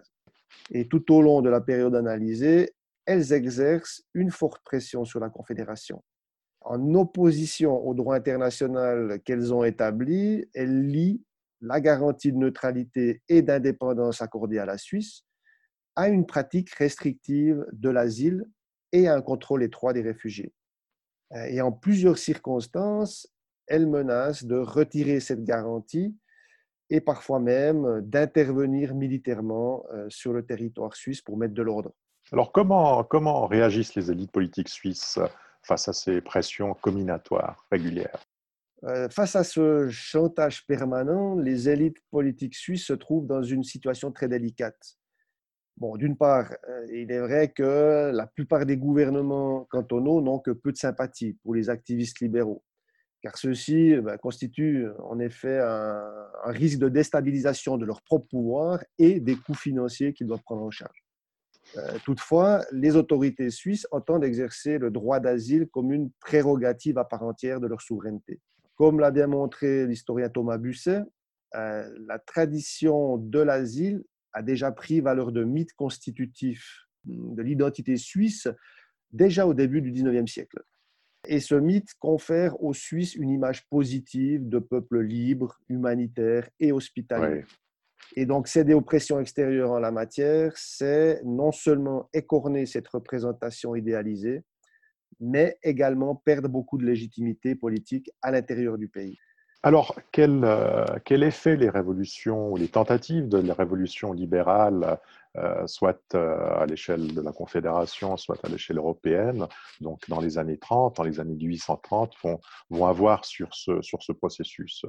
Et 0.73 0.89
tout 0.89 1.13
au 1.13 1.23
long 1.23 1.41
de 1.41 1.49
la 1.49 1.61
période 1.61 1.95
analysée, 1.95 2.73
elles 3.07 3.33
exercent 3.33 4.03
une 4.15 4.31
forte 4.31 4.63
pression 4.65 5.05
sur 5.05 5.21
la 5.21 5.31
Confédération. 5.31 6.03
En 6.69 6.95
opposition 6.95 7.87
au 7.87 7.95
droit 7.95 8.17
international 8.17 9.21
qu'elles 9.25 9.55
ont 9.55 9.63
établi, 9.63 10.49
elles 10.53 10.89
lient 10.89 11.23
la 11.61 11.81
garantie 11.81 12.33
de 12.33 12.39
neutralité 12.39 13.23
et 13.29 13.41
d'indépendance 13.41 14.21
accordée 14.21 14.59
à 14.59 14.67
la 14.67 14.77
Suisse 14.77 15.23
à 15.95 16.09
une 16.09 16.27
pratique 16.27 16.71
restrictive 16.71 17.65
de 17.73 17.89
l'asile 17.89 18.45
et 18.91 19.07
à 19.07 19.15
un 19.15 19.23
contrôle 19.23 19.63
étroit 19.63 19.93
des 19.93 20.03
réfugiés. 20.03 20.53
Et 21.49 21.61
en 21.61 21.71
plusieurs 21.71 22.19
circonstances, 22.19 23.29
elles 23.69 23.87
menacent 23.87 24.45
de 24.45 24.57
retirer 24.57 25.21
cette 25.21 25.45
garantie 25.45 26.17
et 26.91 27.01
parfois 27.01 27.39
même 27.39 28.01
d'intervenir 28.01 28.95
militairement 28.95 29.85
euh, 29.93 30.07
sur 30.09 30.33
le 30.33 30.45
territoire 30.45 30.95
suisse 30.95 31.23
pour 31.23 31.37
mettre 31.37 31.55
de 31.55 31.63
l'ordre. 31.63 31.93
Alors 32.33 32.51
comment, 32.51 33.05
comment 33.05 33.47
réagissent 33.47 33.95
les 33.95 34.11
élites 34.11 34.33
politiques 34.33 34.69
suisses 34.69 35.19
face 35.67 35.89
à 35.89 35.93
ces 35.93 36.21
pressions 36.21 36.75
combinatoires 36.75 37.67
régulières? 37.71 38.25
Euh, 38.85 39.09
Face 39.09 39.35
à 39.35 39.43
ce 39.43 39.89
chantage 39.91 40.67
permanent, 40.67 41.35
les 41.35 41.69
élites 41.69 42.01
politiques 42.11 42.55
suisses 42.55 42.87
se 42.87 42.93
trouvent 42.93 43.27
dans 43.27 43.43
une 43.43 43.65
situation 43.65 44.13
très 44.13 44.29
délicate. 44.29 44.97
Bon, 45.77 45.97
d'une 45.97 46.17
part, 46.17 46.53
euh, 46.69 46.87
il 46.93 47.11
est 47.11 47.21
vrai 47.21 47.49
que 47.49 48.11
la 48.15 48.27
plupart 48.27 48.65
des 48.65 48.77
gouvernements 48.77 49.65
cantonaux 49.65 50.21
n'ont 50.21 50.39
que 50.39 50.53
peu 50.53 50.73
de 50.73 50.77
sympathie 50.77 51.35
pour 51.43 51.55
les 51.55 51.69
activistes 51.69 52.21
libéraux, 52.21 52.63
car 53.23 53.37
ceux-ci 53.37 53.95
ben, 53.97 54.17
constituent 54.19 54.89
en 55.01 55.19
effet 55.19 55.59
un, 55.59 56.29
un 56.45 56.53
risque 56.53 56.79
de 56.79 56.89
déstabilisation 56.89 57.77
de 57.77 57.85
leur 57.85 58.03
propre 58.03 58.29
pouvoir 58.29 58.83
et 58.99 59.21
des 59.21 59.37
coûts 59.37 59.55
financiers 59.55 60.13
qu'ils 60.15 60.29
doivent 60.29 60.43
prendre 60.43 60.63
en 60.63 60.71
charge. 60.71 61.06
Euh, 61.77 61.99
toutefois, 62.05 62.65
les 62.73 62.97
autorités 62.97 63.51
suisses 63.51 63.87
entendent 63.91 64.25
exercer 64.25 64.79
le 64.79 64.91
droit 64.91 65.21
d'asile 65.21 65.69
comme 65.69 65.93
une 65.93 66.11
prérogative 66.21 66.99
à 66.99 67.05
part 67.05 67.23
entière 67.23 67.61
de 67.61 67.67
leur 67.67 67.81
souveraineté. 67.81 68.41
Comme 68.77 69.01
l'a 69.01 69.11
bien 69.11 69.27
montré 69.27 69.87
l'historien 69.87 70.29
Thomas 70.29 70.59
Busset, 70.59 71.03
euh, 71.55 71.89
la 72.07 72.19
tradition 72.19 73.19
de 73.19 73.41
l'asile 73.41 74.05
a 74.33 74.43
déjà 74.43 74.73
pris 74.73 75.01
valeur 75.01 75.33
de 75.33 75.45
mythe 75.45 75.73
constitutif 75.75 76.87
de 77.05 77.43
l'identité 77.43 77.97
suisse 77.97 78.49
déjà 79.13 79.47
au 79.47 79.55
début 79.55 79.81
du 79.81 79.93
19e 79.93 80.27
siècle. 80.27 80.63
Et 81.27 81.41
ce 81.41 81.55
mythe 81.55 81.95
confère 81.99 82.63
aux 82.63 82.75
Suisses 82.75 83.15
une 83.15 83.31
image 83.31 83.67
positive 83.69 84.49
de 84.49 84.59
peuple 84.59 85.01
libre, 85.01 85.59
humanitaire 85.69 86.49
et 86.61 86.73
hospitalier. 86.73 87.45
Et 88.15 88.27
donc, 88.27 88.49
céder 88.49 88.75
aux 88.75 88.81
pressions 88.81 89.21
extérieures 89.21 89.73
en 89.73 89.79
la 89.79 89.91
matière, 89.91 90.53
c'est 90.57 91.21
non 91.25 91.53
seulement 91.53 92.09
écorner 92.15 92.67
cette 92.67 92.89
représentation 92.89 93.75
idéalisée, 93.75 94.45
mais 95.21 95.59
également 95.63 96.15
perdre 96.15 96.49
beaucoup 96.49 96.79
de 96.79 96.85
légitimité 96.85 97.55
politique 97.55 98.11
à 98.23 98.31
l'intérieur 98.31 98.79
du 98.79 98.89
pays. 98.89 99.19
Alors, 99.63 99.99
quel, 100.13 100.45
euh, 100.45 100.85
effet 101.09 101.57
les 101.57 101.69
révolutions 101.69 102.53
ou 102.53 102.57
les 102.57 102.69
tentatives 102.69 103.29
de 103.29 103.39
la 103.39 103.55
révolution 103.55 104.13
libérale, 104.13 105.01
euh, 105.37 105.67
soit 105.67 106.15
euh, 106.15 106.61
à 106.61 106.67
l'échelle 106.67 107.13
de 107.13 107.21
la 107.21 107.33
Confédération, 107.33 108.17
soit 108.17 108.39
à 108.45 108.49
l'échelle 108.49 108.79
européenne, 108.79 109.47
donc 109.81 110.09
dans 110.09 110.21
les 110.21 110.39
années 110.39 110.59
30, 110.59 110.97
dans 110.97 111.03
les 111.03 111.19
années 111.19 111.35
1830, 111.35 112.13
vont, 112.23 112.41
vont 112.71 112.87
avoir 112.87 113.25
sur 113.25 113.53
ce, 113.55 113.83
sur 113.83 114.03
ce 114.03 114.13
processus? 114.13 114.85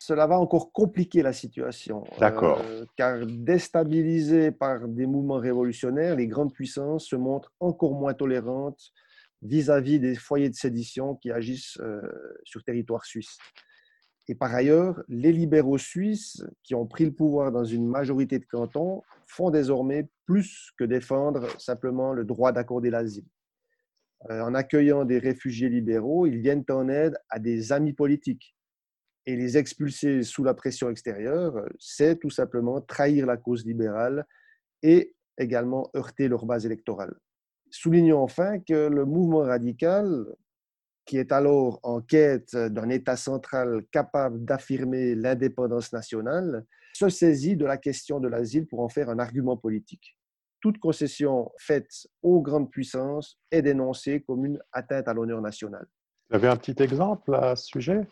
Cela 0.00 0.26
va 0.26 0.40
encore 0.40 0.72
compliquer 0.72 1.22
la 1.22 1.34
situation. 1.34 2.04
D'accord. 2.18 2.62
Euh, 2.64 2.86
car 2.96 3.26
déstabilisées 3.26 4.50
par 4.50 4.88
des 4.88 5.04
mouvements 5.04 5.38
révolutionnaires, 5.38 6.16
les 6.16 6.26
grandes 6.26 6.54
puissances 6.54 7.04
se 7.04 7.16
montrent 7.16 7.52
encore 7.60 7.92
moins 7.92 8.14
tolérantes 8.14 8.92
vis-à-vis 9.42 10.00
des 10.00 10.14
foyers 10.14 10.48
de 10.48 10.54
sédition 10.54 11.16
qui 11.16 11.30
agissent 11.30 11.78
euh, 11.80 12.00
sur 12.44 12.64
territoire 12.64 13.04
suisse. 13.04 13.36
Et 14.26 14.34
par 14.34 14.54
ailleurs, 14.54 15.02
les 15.08 15.32
libéraux 15.32 15.78
suisses, 15.78 16.46
qui 16.62 16.74
ont 16.74 16.86
pris 16.86 17.04
le 17.04 17.12
pouvoir 17.12 17.52
dans 17.52 17.64
une 17.64 17.86
majorité 17.86 18.38
de 18.38 18.46
cantons, 18.46 19.02
font 19.26 19.50
désormais 19.50 20.08
plus 20.24 20.70
que 20.78 20.84
défendre 20.84 21.46
simplement 21.60 22.14
le 22.14 22.24
droit 22.24 22.52
d'accorder 22.52 22.88
l'asile. 22.88 23.26
Euh, 24.30 24.40
en 24.40 24.54
accueillant 24.54 25.04
des 25.04 25.18
réfugiés 25.18 25.68
libéraux, 25.68 26.26
ils 26.26 26.38
viennent 26.38 26.64
en 26.70 26.88
aide 26.88 27.18
à 27.28 27.38
des 27.38 27.72
amis 27.72 27.92
politiques 27.92 28.54
et 29.26 29.36
les 29.36 29.58
expulser 29.58 30.22
sous 30.22 30.44
la 30.44 30.54
pression 30.54 30.90
extérieure, 30.90 31.64
c'est 31.78 32.18
tout 32.18 32.30
simplement 32.30 32.80
trahir 32.80 33.26
la 33.26 33.36
cause 33.36 33.64
libérale 33.66 34.26
et 34.82 35.14
également 35.38 35.90
heurter 35.94 36.28
leur 36.28 36.46
base 36.46 36.66
électorale. 36.66 37.14
Soulignons 37.70 38.22
enfin 38.22 38.58
que 38.60 38.88
le 38.88 39.04
mouvement 39.04 39.40
radical, 39.40 40.26
qui 41.04 41.18
est 41.18 41.32
alors 41.32 41.80
en 41.82 42.00
quête 42.00 42.56
d'un 42.56 42.88
État 42.88 43.16
central 43.16 43.84
capable 43.92 44.44
d'affirmer 44.44 45.14
l'indépendance 45.14 45.92
nationale, 45.92 46.64
se 46.92 47.08
saisit 47.08 47.56
de 47.56 47.64
la 47.64 47.76
question 47.76 48.20
de 48.20 48.28
l'asile 48.28 48.66
pour 48.66 48.80
en 48.80 48.88
faire 48.88 49.08
un 49.08 49.18
argument 49.18 49.56
politique. 49.56 50.16
Toute 50.60 50.78
concession 50.78 51.50
faite 51.58 52.06
aux 52.22 52.42
grandes 52.42 52.70
puissances 52.70 53.38
est 53.50 53.62
dénoncée 53.62 54.22
comme 54.26 54.44
une 54.44 54.58
atteinte 54.72 55.08
à 55.08 55.14
l'honneur 55.14 55.40
national. 55.40 55.86
Vous 56.28 56.36
avez 56.36 56.48
un 56.48 56.56
petit 56.56 56.82
exemple 56.82 57.34
à 57.34 57.56
ce 57.56 57.66
sujet? 57.66 58.06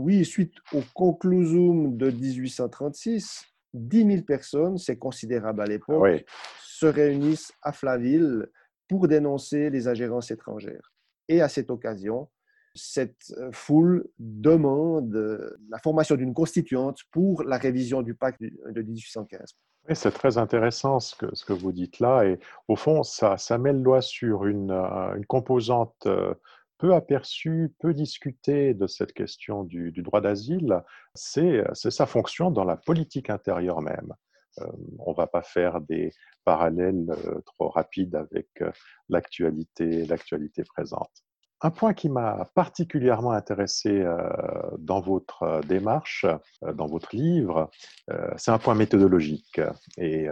Oui, 0.00 0.24
suite 0.24 0.54
au 0.72 0.82
conclusum 0.94 1.96
de 1.96 2.10
1836, 2.10 3.44
10 3.74 4.06
000 4.06 4.22
personnes, 4.22 4.78
c'est 4.78 4.98
considérable 4.98 5.62
à 5.62 5.66
l'époque, 5.66 6.24
se 6.62 6.86
réunissent 6.86 7.52
à 7.62 7.72
Flaville 7.72 8.46
pour 8.88 9.08
dénoncer 9.08 9.70
les 9.70 9.88
ingérences 9.88 10.30
étrangères. 10.30 10.92
Et 11.28 11.40
à 11.40 11.48
cette 11.48 11.70
occasion, 11.70 12.28
cette 12.74 13.32
foule 13.52 14.06
demande 14.18 15.56
la 15.70 15.78
formation 15.78 16.16
d'une 16.16 16.34
constituante 16.34 16.98
pour 17.10 17.44
la 17.44 17.56
révision 17.56 18.02
du 18.02 18.14
pacte 18.14 18.40
de 18.42 18.82
1815. 18.82 19.54
Oui, 19.88 19.94
c'est 19.94 20.10
très 20.12 20.38
intéressant 20.38 20.98
ce 20.98 21.14
que, 21.14 21.34
ce 21.34 21.44
que 21.44 21.52
vous 21.52 21.70
dites 21.70 22.00
là. 22.00 22.24
Et 22.24 22.38
au 22.68 22.76
fond, 22.76 23.02
ça, 23.02 23.36
ça 23.36 23.58
met 23.58 23.72
le 23.72 23.80
doigt 23.80 24.00
sur 24.00 24.46
une, 24.46 24.70
euh, 24.70 25.14
une 25.14 25.26
composante 25.26 25.94
euh, 26.06 26.34
peu 26.78 26.94
aperçu, 26.94 27.74
peu 27.80 27.94
discuté 27.94 28.74
de 28.74 28.86
cette 28.86 29.12
question 29.12 29.64
du, 29.64 29.92
droit 30.02 30.20
d'asile, 30.20 30.82
c'est 31.14 31.64
sa 31.74 32.06
fonction 32.06 32.50
dans 32.50 32.64
la 32.64 32.76
politique 32.76 33.30
intérieure 33.30 33.80
même. 33.80 34.12
Euh, 34.60 34.66
on 34.98 35.10
ne 35.10 35.16
va 35.16 35.26
pas 35.26 35.42
faire 35.42 35.80
des 35.80 36.12
parallèles 36.44 37.06
euh, 37.10 37.40
trop 37.46 37.68
rapides 37.68 38.14
avec 38.14 38.48
euh, 38.60 38.70
l'actualité 39.08 40.64
présente. 40.64 41.10
Un 41.60 41.70
point 41.70 41.94
qui 41.94 42.08
m'a 42.08 42.46
particulièrement 42.54 43.32
intéressé 43.32 44.04
dans 44.76 45.00
votre 45.00 45.62
démarche, 45.66 46.26
dans 46.60 46.86
votre 46.86 47.16
livre, 47.16 47.70
c'est 48.36 48.50
un 48.50 48.58
point 48.58 48.74
méthodologique. 48.74 49.62
Et 49.96 50.26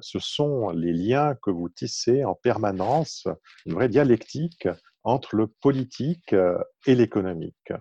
ce 0.00 0.18
sont 0.18 0.70
les 0.70 0.92
liens 0.92 1.36
que 1.36 1.50
vous 1.50 1.68
tissez 1.68 2.24
en 2.24 2.34
permanence, 2.34 3.28
une 3.66 3.74
vraie 3.74 3.88
dialectique 3.88 4.66
entre 5.06 5.36
le 5.36 5.46
politique 5.46 6.32
euh, 6.32 6.58
et 6.86 6.94
l'économique. 6.94 7.72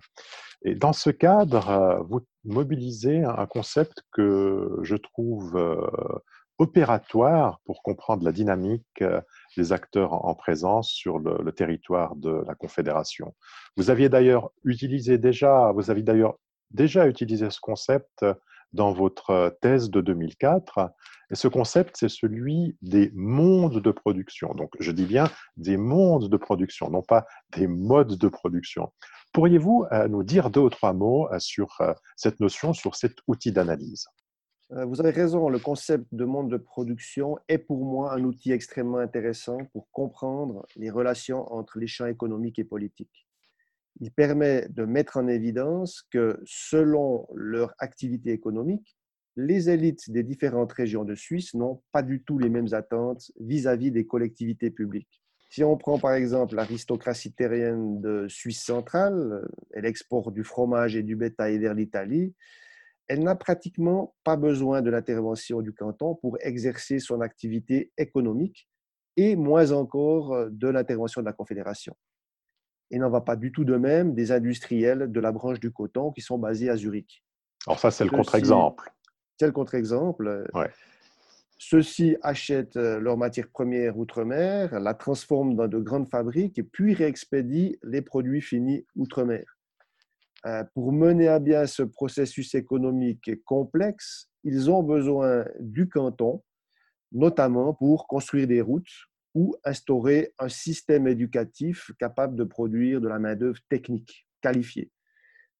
Et 0.64 0.76
dans 0.76 0.94
ce 0.94 1.10
cadre, 1.10 1.70
euh, 1.70 2.00
vous 2.08 2.22
mobilisez 2.44 3.24
un 3.24 3.48
concept 3.48 4.04
que 4.12 4.78
je 4.84 4.96
trouve 4.96 5.58
euh, 5.58 5.82
opératoire 6.60 7.60
pour 7.66 7.82
comprendre 7.82 8.24
la 8.24 8.32
dynamique 8.32 9.04
des 9.58 9.74
acteurs 9.74 10.14
en 10.14 10.36
présence 10.36 10.90
sur 10.90 11.20
le, 11.20 11.52
territoire 11.52 12.16
de 12.16 12.44
la 12.48 12.56
Confédération. 12.56 13.36
Vous 13.76 13.90
aviez 13.90 14.08
d'ailleurs 14.08 14.52
utilisé 14.64 15.18
déjà, 15.18 15.74
vous 15.74 15.92
avez 15.92 16.02
d'ailleurs 16.02 16.38
déjà 16.72 17.08
utilisé 17.08 17.50
ce 17.50 17.60
concept 17.60 18.24
dans 18.76 18.94
votre 18.94 19.58
thèse 19.62 19.90
de 19.90 20.02
2004. 20.02 20.92
Et 21.32 21.36
ce 21.36 21.48
concept, 21.48 21.96
c'est 21.98 22.10
celui 22.10 22.78
des 22.82 23.12
mondes 23.16 23.82
de 23.82 23.92
production. 23.92 24.54
Donc, 24.54 24.72
je 24.80 24.92
dis 24.92 25.06
bien 25.06 25.30
des 25.58 25.78
mondes 25.78 26.30
de 26.30 26.38
production, 26.38 26.90
non 26.90 27.02
pas 27.02 27.26
des 27.56 27.68
modes 27.68 28.18
de 28.18 28.28
production. 28.28 28.92
Pourriez-vous 29.34 29.86
euh, 29.92 30.08
nous 30.08 30.24
dire 30.24 30.50
deux 30.50 30.62
ou 30.62 30.70
trois 30.70 30.94
mots 30.94 31.28
euh, 31.32 31.40
sur 31.40 31.76
euh, 31.82 31.94
cette 32.16 32.40
notion, 32.40 32.74
sur 32.74 32.96
cet 32.96 33.18
outil 33.28 33.52
d'analyse? 33.52 34.06
Vous 34.72 35.00
avez 35.00 35.12
raison, 35.12 35.48
le 35.48 35.60
concept 35.60 36.08
de 36.12 36.26
monde 36.26 36.50
de 36.50 36.58
production 36.58 37.38
est 37.48 37.60
pour 37.60 37.86
moi 37.86 38.14
un 38.14 38.24
outil 38.24 38.52
extrêmement 38.52 38.98
intéressant 38.98 39.60
pour 39.72 39.88
comprendre 39.92 40.66
les 40.76 40.90
relations 40.90 41.54
entre 41.54 41.78
les 41.78 41.86
champs 41.86 42.08
économiques 42.08 42.58
et 42.58 42.64
politiques. 42.64 43.25
Il 44.02 44.12
permet 44.12 44.68
de 44.70 44.84
mettre 44.84 45.18
en 45.18 45.28
évidence 45.28 46.04
que 46.12 46.42
selon 46.46 47.28
leur 47.34 47.74
activité 47.80 48.32
économique, 48.32 48.98
les 49.38 49.70
élites 49.70 50.10
des 50.10 50.24
différentes 50.24 50.72
régions 50.72 51.04
de 51.04 51.16
Suisse 51.16 51.54
n'ont 51.54 51.82
pas 51.92 52.04
du 52.04 52.24
tout 52.24 52.38
les 52.38 52.50
mêmes 52.50 52.74
attentes 52.74 53.32
vis-à-vis 53.40 53.92
des 53.92 54.06
collectivités 54.06 54.72
publiques. 54.72 55.22
Si 55.50 55.64
on 55.64 55.78
prend 55.78 56.00
par 56.00 56.14
exemple 56.14 56.56
l'aristocratie 56.56 57.34
terrienne 57.34 58.02
de 58.02 58.28
Suisse 58.28 58.64
centrale, 58.64 59.48
elle 59.72 59.86
exporte 59.86 60.34
du 60.34 60.44
fromage 60.44 60.96
et 60.96 61.04
du 61.04 61.16
bétail 61.16 61.58
vers 61.60 61.74
l'Italie, 61.74 62.34
elle 63.08 63.24
n'a 63.24 63.36
pratiquement 63.36 64.16
pas 64.24 64.36
besoin 64.36 64.82
de 64.82 64.90
l'intervention 64.90 65.62
du 65.62 65.72
canton 65.72 66.16
pour 66.16 66.38
exercer 66.42 67.00
son 67.00 67.22
activité 67.22 67.92
économique 67.98 68.68
et 69.16 69.36
moins 69.36 69.72
encore 69.72 70.50
de 70.50 70.68
l'intervention 70.68 71.22
de 71.22 71.26
la 71.26 71.34
Confédération. 71.34 71.96
Et 72.92 73.00
n'en 73.00 73.10
va 73.10 73.22
pas 73.22 73.36
du 73.36 73.52
tout 73.52 73.66
de 73.66 73.76
même 73.76 74.14
des 74.14 74.32
industriels 74.32 75.12
de 75.12 75.20
la 75.20 75.32
branche 75.32 75.60
du 75.60 75.72
coton 75.72 76.12
qui 76.12 76.22
sont 76.22 76.38
basés 76.38 76.70
à 76.70 76.78
Zurich. 76.78 77.24
Alors 77.66 77.80
ça, 77.80 77.92
c'est 77.92 78.04
le 78.04 78.12
contre-exemple. 78.12 78.92
C'est 79.40 79.48
le 79.48 79.52
contre-exemple. 79.52 80.48
Ceux-ci 81.58 82.18
achètent 82.22 82.76
euh, 82.76 83.00
leurs 83.00 83.18
matières 83.18 83.48
premières 83.50 83.98
outre-mer, 83.98 84.78
la 84.80 84.94
transforment 84.94 85.56
dans 85.56 85.68
de 85.68 85.80
grandes 85.80 86.10
fabriques 86.10 86.60
et 86.60 86.64
puis 86.64 86.94
réexpédient 86.94 87.72
les 87.84 88.02
produits 88.02 88.42
finis 88.42 88.86
outre-mer. 88.96 89.46
Euh, 90.46 90.64
pour 90.74 90.92
mener 90.92 91.28
à 91.28 91.40
bien 91.40 91.66
ce 91.66 91.82
processus 91.82 92.54
économique 92.56 93.44
complexe, 93.46 94.30
ils 94.44 94.70
ont 94.70 94.84
besoin 94.84 95.46
du 95.60 95.88
canton, 95.88 96.44
notamment 97.12 97.74
pour 97.74 98.06
construire 98.06 98.48
des 98.48 98.62
routes 98.62 98.92
ou 99.36 99.56
instaurer 99.66 100.34
un 100.40 100.50
système 100.50 101.08
éducatif 101.08 101.92
capable 102.00 102.36
de 102.36 102.46
produire 102.46 103.02
de 103.02 103.08
la 103.08 103.20
main-d'œuvre 103.20 103.60
technique 103.70 104.26
qualifiée. 104.42 104.90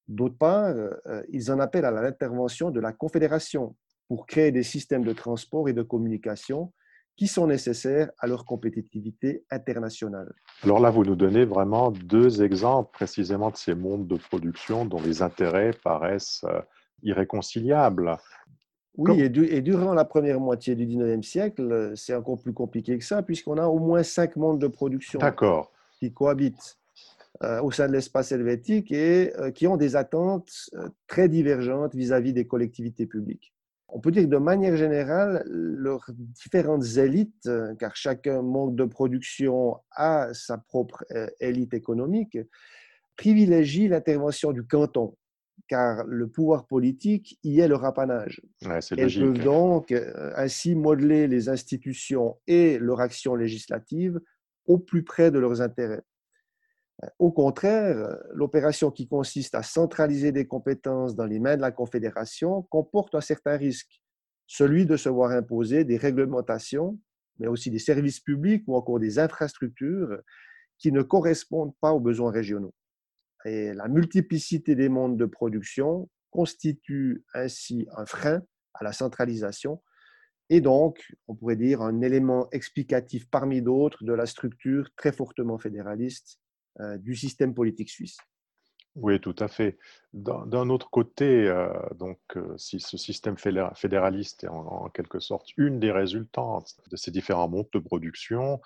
D'autre 0.08 0.38
part, 0.38 0.74
euh, 0.74 1.22
ils 1.28 1.52
en 1.52 1.60
appellent 1.60 1.84
à 1.84 1.90
l'intervention 1.90 2.70
de 2.70 2.80
la 2.80 2.92
Confédération 2.92 3.76
pour 4.08 4.26
créer 4.26 4.50
des 4.50 4.62
systèmes 4.62 5.04
de 5.04 5.12
transport 5.12 5.68
et 5.68 5.72
de 5.72 5.82
communication 5.82 6.72
qui 7.16 7.26
sont 7.26 7.46
nécessaires 7.46 8.10
à 8.18 8.26
leur 8.26 8.44
compétitivité 8.44 9.44
internationale. 9.50 10.32
Alors 10.62 10.80
là, 10.80 10.90
vous 10.90 11.04
nous 11.04 11.16
donnez 11.16 11.44
vraiment 11.44 11.90
deux 11.90 12.42
exemples 12.42 12.90
précisément 12.92 13.50
de 13.50 13.56
ces 13.56 13.74
mondes 13.74 14.06
de 14.06 14.16
production 14.16 14.84
dont 14.84 15.00
les 15.00 15.22
intérêts 15.22 15.72
paraissent 15.82 16.44
euh, 16.44 16.60
irréconciliables. 17.02 18.16
Oui, 18.96 19.20
et, 19.20 19.60
durant 19.60 19.92
la 19.92 20.04
première 20.04 20.40
moitié 20.40 20.74
du 20.74 20.86
19e 20.86 21.22
siècle, 21.22 21.92
c'est 21.96 22.14
encore 22.14 22.38
plus 22.38 22.52
compliqué 22.52 22.98
que 22.98 23.04
ça, 23.04 23.22
puisqu'on 23.22 23.58
a 23.58 23.66
au 23.66 23.78
moins 23.78 24.02
cinq 24.02 24.36
mondes 24.36 24.58
de 24.58 24.68
production 24.68 25.18
qui 25.98 26.12
cohabitent 26.12 26.78
euh, 27.42 27.60
au 27.60 27.70
sein 27.70 27.86
de 27.88 27.92
l'espace 27.92 28.32
helvétique 28.32 28.90
et 28.92 29.34
euh, 29.36 29.50
qui 29.50 29.66
ont 29.66 29.76
des 29.76 29.96
attentes 29.96 30.70
très 31.06 31.28
divergentes 31.28 31.94
vis 31.94 32.12
à 32.12 32.20
-vis 32.20 32.32
des 32.32 32.46
collectivités 32.46 33.06
publiques. 33.06 33.52
On 33.88 34.00
peut 34.00 34.10
dire 34.10 34.24
que 34.24 34.28
de 34.28 34.36
manière 34.36 34.76
générale, 34.76 35.44
leurs 35.46 36.10
différentes 36.10 36.84
élites, 36.96 37.46
euh, 37.46 37.74
car 37.76 37.94
chacun 37.94 38.42
manque 38.42 38.74
de 38.74 38.84
production 38.84 39.78
a 39.92 40.34
sa 40.34 40.58
propre 40.58 41.04
euh, 41.12 41.28
élite 41.40 41.72
économique, 41.72 42.38
privilégient 43.16 43.88
l'intervention 43.88 44.52
du 44.52 44.64
canton, 44.64 45.16
car 45.68 46.04
le 46.04 46.28
pouvoir 46.28 46.66
politique 46.66 47.38
y 47.42 47.60
est 47.60 47.68
leur 47.68 47.84
apanage. 47.84 48.40
Ouais, 48.64 48.78
Elles 48.96 49.12
peuvent 49.12 49.42
donc 49.42 49.92
euh, 49.92 50.32
ainsi 50.36 50.74
modeler 50.74 51.26
les 51.26 51.48
institutions 51.48 52.36
et 52.46 52.78
leur 52.78 53.00
action 53.00 53.34
législative 53.34 54.20
au 54.66 54.78
plus 54.78 55.02
près 55.02 55.30
de 55.30 55.38
leurs 55.38 55.60
intérêts. 55.60 56.02
Au 57.18 57.30
contraire, 57.30 58.16
l'opération 58.32 58.90
qui 58.90 59.06
consiste 59.06 59.54
à 59.54 59.62
centraliser 59.62 60.32
des 60.32 60.46
compétences 60.46 61.14
dans 61.14 61.26
les 61.26 61.38
mains 61.38 61.56
de 61.56 61.60
la 61.60 61.70
Confédération 61.70 62.62
comporte 62.62 63.14
un 63.14 63.20
certain 63.20 63.56
risque, 63.56 64.00
celui 64.46 64.86
de 64.86 64.96
se 64.96 65.10
voir 65.10 65.32
imposer 65.32 65.84
des 65.84 65.98
réglementations, 65.98 66.98
mais 67.38 67.48
aussi 67.48 67.70
des 67.70 67.78
services 67.78 68.20
publics 68.20 68.64
ou 68.66 68.76
encore 68.76 68.98
des 68.98 69.18
infrastructures 69.18 70.18
qui 70.78 70.90
ne 70.90 71.02
correspondent 71.02 71.74
pas 71.80 71.92
aux 71.92 72.00
besoins 72.00 72.30
régionaux. 72.30 72.72
Et 73.46 73.72
la 73.72 73.88
multiplicité 73.88 74.74
des 74.74 74.88
mondes 74.88 75.16
de 75.16 75.24
production 75.24 76.10
constitue 76.30 77.24
ainsi 77.32 77.86
un 77.96 78.04
frein 78.04 78.42
à 78.74 78.84
la 78.84 78.92
centralisation 78.92 79.80
et 80.48 80.60
donc, 80.60 81.12
on 81.26 81.34
pourrait 81.34 81.56
dire, 81.56 81.82
un 81.82 82.00
élément 82.02 82.48
explicatif 82.52 83.28
parmi 83.28 83.62
d'autres 83.62 84.04
de 84.04 84.12
la 84.12 84.26
structure 84.26 84.88
très 84.96 85.12
fortement 85.12 85.58
fédéraliste 85.58 86.38
euh, 86.80 86.98
du 86.98 87.16
système 87.16 87.52
politique 87.52 87.90
suisse. 87.90 88.18
Oui, 88.94 89.20
tout 89.20 89.34
à 89.40 89.48
fait. 89.48 89.76
D'un 90.14 90.70
autre 90.70 90.88
côté, 90.88 91.46
euh, 91.48 91.68
donc, 91.96 92.18
euh, 92.36 92.56
si 92.56 92.80
ce 92.80 92.96
système 92.96 93.36
fédéraliste 93.36 94.44
est 94.44 94.48
en, 94.48 94.88
quelque 94.88 95.18
sorte 95.18 95.48
une 95.58 95.80
des 95.80 95.90
résultantes 95.90 96.76
de 96.90 96.96
ces 96.96 97.10
différents 97.10 97.48
modes 97.48 97.68
de 97.74 97.78
production, 97.78 98.60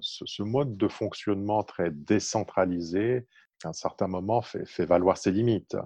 ce, 0.00 0.42
mode 0.42 0.78
de 0.78 0.88
fonctionnement 0.88 1.62
très 1.62 1.90
décentralisé, 1.90 3.26
à 3.64 3.68
un 3.68 3.72
certain 3.72 4.06
moment, 4.06 4.42
fait, 4.42 4.84
valoir 4.84 5.18
ses 5.18 5.32
limites. 5.32 5.76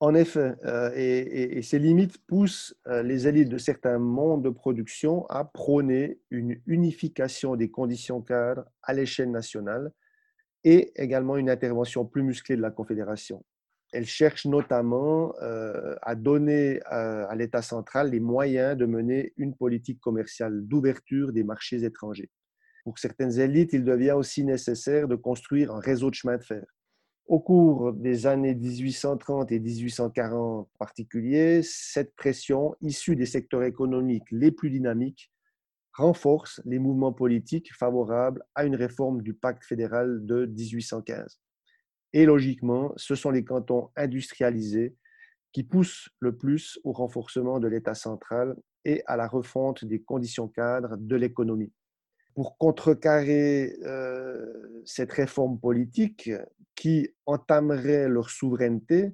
En 0.00 0.14
effet, 0.14 0.54
et, 0.96 1.58
et, 1.58 1.62
ces 1.62 1.78
limites 1.78 2.18
poussent 2.26 2.76
les 2.86 3.26
élites 3.28 3.48
de 3.48 3.58
certains 3.58 3.98
mondes 3.98 4.42
de 4.42 4.50
production 4.50 5.24
à 5.26 5.44
prôner 5.44 6.18
une 6.30 6.60
unification 6.66 7.56
des 7.56 7.70
conditions 7.70 8.20
cadres 8.20 8.64
à 8.82 8.92
l'échelle 8.92 9.30
nationale 9.30 9.92
et 10.64 10.92
également 11.00 11.36
une 11.36 11.50
intervention 11.50 12.04
plus 12.04 12.22
musclée 12.22 12.56
de 12.56 12.62
la 12.62 12.70
Confédération. 12.70 13.44
Elle 13.92 14.06
cherche 14.06 14.46
notamment 14.46 15.34
euh, 15.40 15.94
à 16.02 16.16
donner 16.16 16.80
à 16.86 17.32
l'État 17.36 17.62
central 17.62 18.10
les 18.10 18.18
moyens 18.18 18.76
de 18.76 18.86
mener 18.86 19.32
une 19.36 19.54
politique 19.54 20.00
commerciale 20.00 20.66
d'ouverture 20.66 21.32
des 21.32 21.44
marchés 21.44 21.84
étrangers. 21.84 22.30
Pour 22.84 22.98
certaines 22.98 23.40
élites, 23.40 23.72
il 23.72 23.82
devient 23.82 24.12
aussi 24.12 24.44
nécessaire 24.44 25.08
de 25.08 25.16
construire 25.16 25.72
un 25.72 25.80
réseau 25.80 26.10
de 26.10 26.14
chemin 26.14 26.36
de 26.36 26.44
fer. 26.44 26.64
Au 27.26 27.40
cours 27.40 27.94
des 27.94 28.26
années 28.26 28.54
1830 28.54 29.50
et 29.50 29.58
1840 29.58 30.34
en 30.34 30.68
particulier, 30.78 31.62
cette 31.62 32.14
pression, 32.14 32.76
issue 32.82 33.16
des 33.16 33.24
secteurs 33.24 33.62
économiques 33.62 34.30
les 34.30 34.50
plus 34.50 34.68
dynamiques, 34.68 35.32
renforce 35.94 36.60
les 36.66 36.78
mouvements 36.78 37.14
politiques 37.14 37.74
favorables 37.74 38.44
à 38.54 38.66
une 38.66 38.76
réforme 38.76 39.22
du 39.22 39.32
pacte 39.32 39.64
fédéral 39.64 40.26
de 40.26 40.44
1815. 40.44 41.40
Et 42.12 42.26
logiquement, 42.26 42.92
ce 42.96 43.14
sont 43.14 43.30
les 43.30 43.44
cantons 43.44 43.90
industrialisés 43.96 44.94
qui 45.52 45.62
poussent 45.62 46.10
le 46.18 46.36
plus 46.36 46.78
au 46.84 46.92
renforcement 46.92 47.60
de 47.60 47.68
l'État 47.68 47.94
central 47.94 48.54
et 48.84 49.02
à 49.06 49.16
la 49.16 49.28
refonte 49.28 49.84
des 49.86 50.02
conditions 50.02 50.48
cadres 50.48 50.96
de 50.98 51.16
l'économie. 51.16 51.72
Pour 52.34 52.58
contrecarrer 52.58 53.76
euh, 53.84 54.82
cette 54.84 55.12
réforme 55.12 55.58
politique 55.58 56.30
qui 56.74 57.08
entamerait 57.26 58.08
leur 58.08 58.30
souveraineté 58.30 59.12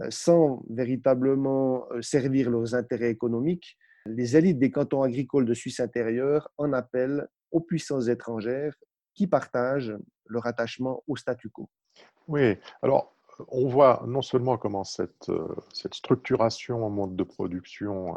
euh, 0.00 0.06
sans 0.10 0.62
véritablement 0.70 1.86
euh, 1.92 2.00
servir 2.00 2.50
leurs 2.50 2.74
intérêts 2.74 3.10
économiques, 3.10 3.76
les 4.06 4.36
élites 4.36 4.58
des 4.58 4.70
cantons 4.70 5.02
agricoles 5.02 5.44
de 5.44 5.54
Suisse 5.54 5.80
intérieure 5.80 6.50
en 6.56 6.72
appellent 6.72 7.28
aux 7.50 7.60
puissances 7.60 8.08
étrangères 8.08 8.74
qui 9.14 9.26
partagent 9.26 9.96
leur 10.26 10.46
attachement 10.46 11.02
au 11.06 11.16
statu 11.16 11.50
quo. 11.50 11.68
Oui, 12.28 12.56
alors 12.82 13.14
on 13.48 13.68
voit 13.68 14.02
non 14.06 14.22
seulement 14.22 14.56
comment 14.56 14.84
cette, 14.84 15.30
cette 15.72 15.94
structuration 15.94 16.84
en 16.84 16.90
mode 16.90 17.16
de 17.16 17.22
production 17.22 18.16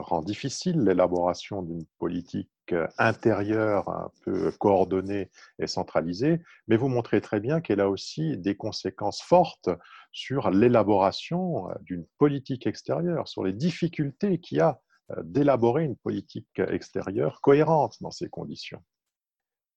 rend 0.00 0.22
difficile 0.22 0.80
l'élaboration 0.80 1.62
d'une 1.62 1.84
politique 1.98 2.50
euh, 2.72 2.86
intérieure 2.98 3.88
un 3.88 4.10
peu 4.24 4.50
coordonnée 4.52 5.30
et 5.58 5.66
centralisée, 5.66 6.42
mais 6.66 6.76
vous 6.76 6.88
montrez 6.88 7.20
très 7.20 7.40
bien 7.40 7.60
qu'elle 7.60 7.80
a 7.80 7.88
aussi 7.88 8.36
des 8.36 8.56
conséquences 8.56 9.22
fortes 9.22 9.70
sur 10.12 10.50
l'élaboration 10.50 11.68
d'une 11.82 12.06
politique 12.18 12.66
extérieure, 12.66 13.28
sur 13.28 13.44
les 13.44 13.52
difficultés 13.52 14.38
qu'il 14.38 14.58
y 14.58 14.60
a 14.60 14.80
euh, 15.10 15.22
d'élaborer 15.24 15.84
une 15.84 15.96
politique 15.96 16.58
extérieure 16.58 17.40
cohérente 17.40 17.96
dans 18.00 18.10
ces 18.10 18.28
conditions. 18.28 18.82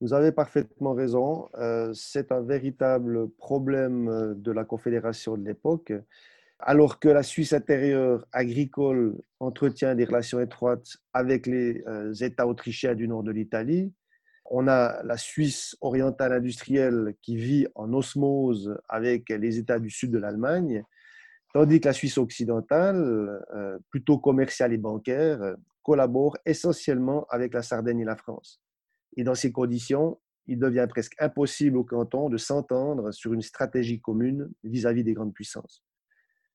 Vous 0.01 0.13
avez 0.13 0.31
parfaitement 0.31 0.93
raison. 0.93 1.47
Euh, 1.55 1.93
c'est 1.93 2.31
un 2.31 2.41
véritable 2.41 3.29
problème 3.29 4.33
de 4.35 4.51
la 4.51 4.65
Confédération 4.65 5.37
de 5.37 5.45
l'époque. 5.45 5.93
Alors 6.63 6.99
que 6.99 7.09
la 7.09 7.23
Suisse 7.23 7.53
intérieure 7.53 8.25
agricole 8.31 9.15
entretient 9.39 9.95
des 9.95 10.05
relations 10.05 10.39
étroites 10.39 10.97
avec 11.13 11.47
les 11.47 11.83
euh, 11.87 12.13
États 12.13 12.47
autrichiens 12.47 12.95
du 12.95 13.07
nord 13.07 13.23
de 13.23 13.31
l'Italie, 13.31 13.91
on 14.45 14.67
a 14.67 15.01
la 15.03 15.17
Suisse 15.17 15.75
orientale 15.81 16.33
industrielle 16.33 17.15
qui 17.21 17.37
vit 17.37 17.67
en 17.73 17.93
osmose 17.93 18.77
avec 18.89 19.29
les 19.29 19.57
États 19.57 19.79
du 19.79 19.89
sud 19.89 20.11
de 20.11 20.17
l'Allemagne, 20.19 20.83
tandis 21.53 21.79
que 21.79 21.87
la 21.87 21.93
Suisse 21.93 22.17
occidentale, 22.17 23.01
euh, 23.55 23.79
plutôt 23.89 24.19
commerciale 24.19 24.73
et 24.73 24.77
bancaire, 24.77 25.55
collabore 25.83 26.37
essentiellement 26.45 27.25
avec 27.29 27.53
la 27.53 27.61
Sardaigne 27.61 28.01
et 28.01 28.05
la 28.05 28.15
France. 28.17 28.61
Et 29.17 29.23
dans 29.23 29.35
ces 29.35 29.51
conditions, 29.51 30.19
il 30.47 30.59
devient 30.59 30.87
presque 30.89 31.15
impossible 31.19 31.77
au 31.77 31.83
canton 31.83 32.29
de 32.29 32.37
s'entendre 32.37 33.11
sur 33.11 33.33
une 33.33 33.41
stratégie 33.41 33.99
commune 33.99 34.51
vis-à-vis 34.63 35.03
des 35.03 35.13
grandes 35.13 35.33
puissances. 35.33 35.83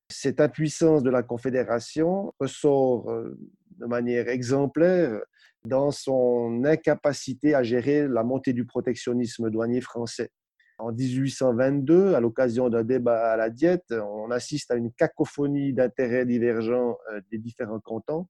Cette 0.09 0.39
impuissance 0.39 1.03
de 1.03 1.09
la 1.09 1.23
Confédération 1.23 2.33
ressort 2.39 3.09
euh, 3.11 3.37
de 3.71 3.85
manière 3.85 4.29
exemplaire 4.29 5.19
dans 5.65 5.91
son 5.91 6.63
incapacité 6.63 7.53
à 7.53 7.63
gérer 7.63 8.07
la 8.07 8.23
montée 8.23 8.53
du 8.53 8.65
protectionnisme 8.65 9.49
douanier 9.49 9.81
français. 9.81 10.31
En 10.79 10.91
1822, 10.91 12.13
à 12.13 12.19
l'occasion 12.19 12.69
d'un 12.69 12.83
débat 12.83 13.31
à 13.31 13.35
la 13.35 13.49
diète, 13.49 13.91
on 13.91 14.29
assiste 14.31 14.71
à 14.71 14.75
une 14.75 14.91
cacophonie 14.93 15.73
d'intérêts 15.73 16.25
divergents 16.25 16.97
euh, 17.11 17.19
des 17.31 17.39
différents 17.39 17.79
cantons 17.79 18.27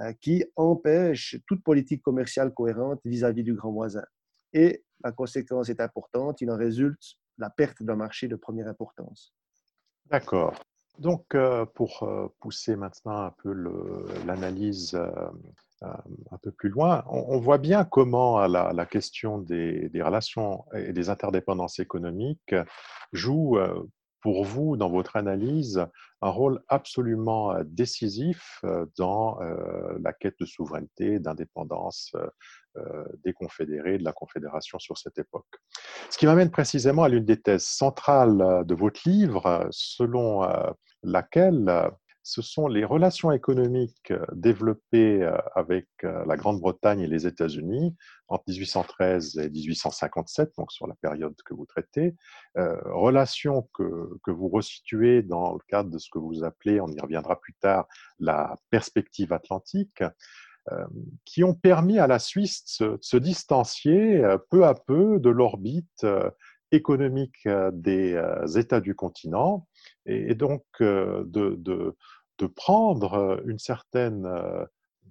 euh, 0.00 0.12
qui 0.20 0.44
empêche 0.56 1.36
toute 1.46 1.64
politique 1.64 2.02
commerciale 2.02 2.52
cohérente 2.52 3.00
vis-à-vis 3.04 3.42
du 3.42 3.54
grand 3.54 3.72
voisin. 3.72 4.04
Et 4.52 4.84
la 5.02 5.12
conséquence 5.12 5.70
est 5.70 5.80
importante, 5.80 6.40
il 6.40 6.50
en 6.50 6.56
résulte 6.56 7.16
la 7.38 7.48
perte 7.48 7.82
d'un 7.82 7.96
marché 7.96 8.28
de 8.28 8.36
première 8.36 8.68
importance. 8.68 9.34
D'accord. 10.06 10.54
Donc, 11.00 11.34
euh, 11.34 11.64
pour 11.64 12.02
euh, 12.02 12.28
pousser 12.40 12.76
maintenant 12.76 13.22
un 13.22 13.34
peu 13.42 13.54
l'analyse 14.26 14.94
un 15.82 16.36
peu 16.42 16.50
plus 16.50 16.68
loin, 16.68 17.04
on, 17.08 17.38
voit 17.38 17.56
bien 17.56 17.84
comment 17.84 18.46
la, 18.46 18.84
question 18.84 19.38
des, 19.38 19.88
des, 19.88 20.02
relations 20.02 20.66
et 20.74 20.92
des 20.92 21.08
interdépendances 21.08 21.78
économiques 21.78 22.54
joue 23.14 23.56
pour 24.20 24.44
vous, 24.44 24.76
dans 24.76 24.90
votre 24.90 25.16
analyse, 25.16 25.84
un 26.22 26.28
rôle 26.28 26.62
absolument 26.68 27.52
euh, 27.52 27.62
décisif 27.64 28.60
euh, 28.64 28.86
dans 28.98 29.40
euh, 29.40 29.98
la 30.02 30.12
quête 30.12 30.36
de 30.38 30.46
souveraineté, 30.46 31.18
d'indépendance 31.18 32.14
des 33.24 33.32
confédérés, 33.32 33.98
de 33.98 34.04
la 34.04 34.12
Confédération 34.12 34.78
sur 34.78 34.96
cette 34.96 35.18
époque. 35.18 35.48
Ce 36.08 36.16
qui 36.16 36.26
m'amène 36.26 36.52
précisément 36.52 37.02
à 37.02 37.08
l'une 37.08 37.24
des 37.24 37.40
thèses 37.40 37.64
centrales 37.64 38.64
de 38.64 38.74
votre 38.76 39.00
livre, 39.04 39.66
selon 39.72 40.48
laquelle 41.02 41.90
ce 42.22 42.42
sont 42.42 42.68
les 42.68 42.84
relations 42.84 43.32
économiques 43.32 44.10
euh, 44.10 44.24
développées 44.32 45.22
euh, 45.22 45.36
avec 45.54 45.88
euh, 46.04 46.24
la 46.26 46.36
Grande-Bretagne 46.36 47.00
et 47.00 47.06
les 47.06 47.26
États-Unis 47.26 47.96
entre 48.28 48.44
1813 48.48 49.38
et 49.38 49.50
1857, 49.50 50.52
donc 50.56 50.70
sur 50.70 50.86
la 50.86 50.94
période 50.94 51.34
que 51.44 51.54
vous 51.54 51.66
traitez, 51.66 52.14
relations 52.54 53.68
que, 53.74 54.10
que, 54.22 54.30
vous 54.30 54.48
resituez 54.48 55.22
dans 55.22 55.54
le 55.54 55.58
cadre 55.66 55.90
de 55.90 55.98
ce 55.98 56.08
que 56.12 56.20
vous 56.20 56.44
appelez, 56.44 56.80
on 56.80 56.86
y 56.86 57.00
reviendra 57.00 57.40
plus 57.40 57.54
tard, 57.54 57.88
la 58.20 58.56
perspective 58.70 59.32
atlantique, 59.32 60.04
qui 61.24 61.42
ont 61.42 61.54
permis 61.54 61.98
à 61.98 62.06
la 62.06 62.20
Suisse 62.20 62.80
de 62.80 62.98
se, 63.00 63.16
distancier 63.16 64.22
peu 64.48 64.64
à 64.64 64.74
peu 64.74 65.18
de 65.18 65.30
l'orbite 65.30 66.06
économique 66.72 67.48
des 67.72 68.20
États 68.56 68.80
du 68.80 68.94
continent. 68.94 69.66
Et, 70.06 70.34
donc 70.34 70.64
de, 70.80 71.24
de, 71.26 71.96
de 72.38 72.46
prendre 72.46 73.42
une 73.46 73.58
certaine, 73.58 74.28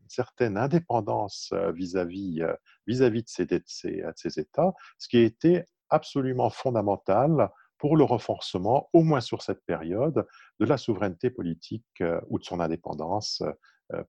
certaine 0.07 0.57
indépendance 0.57 1.53
vis-à-vis 1.73 2.43
vis-à-vis 2.87 3.23
de, 3.23 3.29
ces, 3.29 3.45
de, 3.45 3.61
ces, 3.65 4.39
États, 4.39 4.73
ce 4.97 5.07
qui 5.07 5.17
a 5.17 5.23
été 5.23 5.63
absolument 5.89 6.49
fondamental 6.49 7.49
pour 7.77 7.95
le 7.95 8.03
renforcement, 8.03 8.89
au 8.93 9.03
moins 9.03 9.21
sur 9.21 9.41
cette 9.41 9.63
période, 9.65 10.25
de 10.59 10.65
la 10.65 10.77
souveraineté 10.77 11.29
politique 11.29 12.03
ou 12.27 12.39
de 12.39 12.43
son 12.43 12.59
indépendance, 12.59 13.41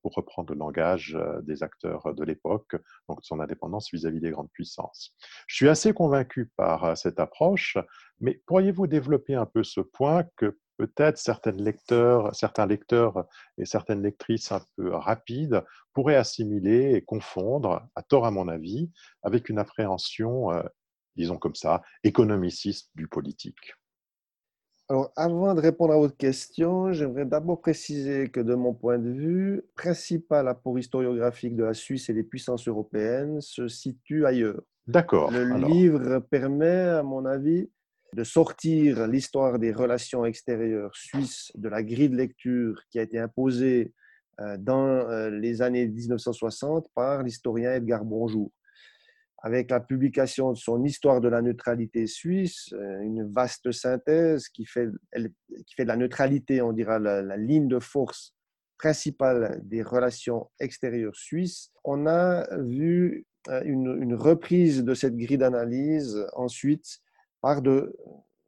pour 0.01 0.13
reprendre 0.13 0.53
le 0.53 0.59
langage 0.59 1.17
des 1.43 1.63
acteurs 1.63 2.13
de 2.13 2.23
l'époque, 2.23 2.75
donc 3.09 3.19
son 3.23 3.39
indépendance 3.39 3.89
vis-à-vis 3.91 4.19
des 4.19 4.31
grandes 4.31 4.51
puissances. 4.51 5.15
Je 5.47 5.55
suis 5.55 5.69
assez 5.69 5.93
convaincu 5.93 6.51
par 6.55 6.97
cette 6.97 7.19
approche, 7.19 7.77
mais 8.19 8.41
pourriez-vous 8.45 8.87
développer 8.87 9.35
un 9.35 9.45
peu 9.45 9.63
ce 9.63 9.81
point 9.81 10.23
que 10.35 10.57
peut-être 10.77 11.19
certains 11.19 11.51
lecteurs, 11.51 12.33
certains 12.35 12.65
lecteurs 12.65 13.25
et 13.57 13.65
certaines 13.65 14.01
lectrices 14.01 14.51
un 14.51 14.61
peu 14.75 14.95
rapides 14.95 15.63
pourraient 15.93 16.15
assimiler 16.15 16.95
et 16.95 17.03
confondre, 17.03 17.87
à 17.95 18.01
tort 18.01 18.25
à 18.25 18.31
mon 18.31 18.47
avis, 18.47 18.89
avec 19.21 19.49
une 19.49 19.59
appréhension, 19.59 20.51
euh, 20.51 20.63
disons 21.15 21.37
comme 21.37 21.55
ça, 21.55 21.83
économiciste 22.03 22.89
du 22.95 23.07
politique? 23.07 23.75
Alors, 24.91 25.13
avant 25.15 25.55
de 25.55 25.61
répondre 25.61 25.93
à 25.93 25.97
votre 25.97 26.17
question, 26.17 26.91
j'aimerais 26.91 27.25
d'abord 27.25 27.61
préciser 27.61 28.27
que 28.27 28.41
de 28.41 28.55
mon 28.55 28.73
point 28.73 28.99
de 28.99 29.09
vue, 29.09 29.61
principal 29.73 30.49
apport 30.49 30.77
historiographique 30.77 31.55
de 31.55 31.63
la 31.63 31.73
Suisse 31.73 32.09
et 32.09 32.13
des 32.13 32.23
puissances 32.23 32.67
européennes 32.67 33.39
se 33.39 33.69
situe 33.69 34.25
ailleurs. 34.25 34.61
D'accord. 34.87 35.31
Le 35.31 35.45
livre 35.65 36.19
permet, 36.19 36.89
à 36.89 37.03
mon 37.03 37.23
avis, 37.23 37.69
de 38.13 38.25
sortir 38.25 39.07
l'histoire 39.07 39.59
des 39.59 39.71
relations 39.71 40.25
extérieures 40.25 40.93
suisses 40.93 41.53
de 41.55 41.69
la 41.69 41.83
grille 41.83 42.09
de 42.09 42.17
lecture 42.17 42.81
qui 42.89 42.99
a 42.99 43.03
été 43.03 43.17
imposée 43.17 43.93
euh, 44.41 44.57
dans 44.57 44.87
euh, 44.87 45.29
les 45.29 45.61
années 45.61 45.87
1960 45.87 46.89
par 46.93 47.23
l'historien 47.23 47.75
Edgar 47.75 48.03
Bonjour. 48.03 48.51
Avec 49.43 49.71
la 49.71 49.79
publication 49.79 50.51
de 50.51 50.57
son 50.57 50.83
Histoire 50.83 51.19
de 51.19 51.27
la 51.27 51.41
neutralité 51.41 52.05
suisse, 52.07 52.69
euh, 52.73 53.01
une 53.01 53.31
vaste 53.31 53.71
synthèse 53.71 54.49
qui 54.49 54.65
fait, 54.65 54.87
qui 55.65 55.75
fait 55.75 55.83
de 55.83 55.87
la 55.87 55.97
neutralité, 55.97 56.61
on 56.61 56.73
dira, 56.73 56.99
la, 56.99 57.37
ligne 57.37 57.67
de 57.67 57.79
force 57.79 58.35
principale 58.77 59.59
des 59.63 59.83
relations 59.83 60.49
extérieures 60.59 61.15
suisses, 61.15 61.71
on 61.83 62.07
a 62.07 62.47
vu 62.57 63.25
une, 63.65 63.97
une 64.01 64.15
reprise 64.15 64.83
de 64.83 64.93
cette 64.93 65.15
grille 65.15 65.37
d'analyse 65.37 66.25
ensuite 66.33 66.99
par 67.41 67.61
de, 67.61 67.95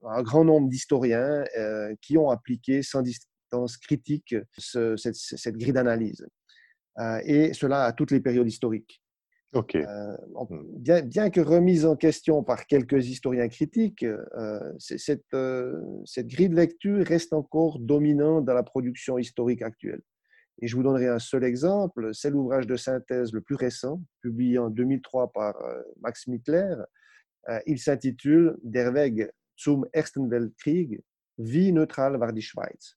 un 0.05 0.21
grand 0.21 0.43
nombre 0.43 0.69
d'historiens 0.69 1.43
euh, 1.57 1.95
qui 2.01 2.17
ont 2.17 2.29
appliqué 2.29 2.83
sans 2.83 3.01
distance 3.01 3.77
critique 3.77 4.35
cette, 4.57 5.57
grille 5.57 5.73
d'analyse. 5.73 6.25
Euh, 6.99 7.21
et 7.25 7.53
cela 7.53 7.85
à 7.85 7.93
toutes 7.93 8.11
les 8.11 8.19
périodes 8.19 8.47
historiques. 8.47 9.02
Ok. 9.53 9.75
Euh, 9.75 10.17
bien, 10.77 11.01
bien, 11.01 11.29
que 11.29 11.39
remise 11.39 11.85
en 11.85 11.95
question 11.95 12.43
par 12.43 12.65
quelques 12.65 13.07
historiens 13.07 13.47
critiques, 13.47 14.05
cette, 14.79 15.35
cette, 16.05 16.27
grille 16.27 16.49
de 16.49 16.55
lecture 16.55 17.05
reste 17.05 17.33
encore 17.33 17.79
dominante 17.79 18.45
dans 18.45 18.53
la 18.55 18.63
production 18.63 19.17
historique 19.17 19.61
actuelle. 19.61 20.01
Et 20.61 20.67
je 20.67 20.75
vous 20.75 20.83
donnerai 20.83 21.07
un 21.07 21.19
seul 21.19 21.43
exemple, 21.43 22.09
c'est 22.13 22.29
l'ouvrage 22.29 22.67
de 22.67 22.75
synthèse 22.75 23.31
le 23.31 23.41
plus 23.41 23.55
récent, 23.55 24.01
publié 24.21 24.57
en 24.57 24.69
2003 24.69 25.31
par 25.31 25.55
Max 26.01 26.27
Mittler, 26.27 26.75
euh, 27.49 27.59
il 27.65 27.79
s'intitule 27.79 28.57
Der 28.63 28.93
Weg 28.93 29.29
zum 29.55 29.85
Ersten 29.91 30.29
Weltkrieg, 30.29 31.01
Vie 31.37 31.71
neutrale 31.71 32.19
war 32.19 32.31
die 32.31 32.41
Schweiz. 32.41 32.95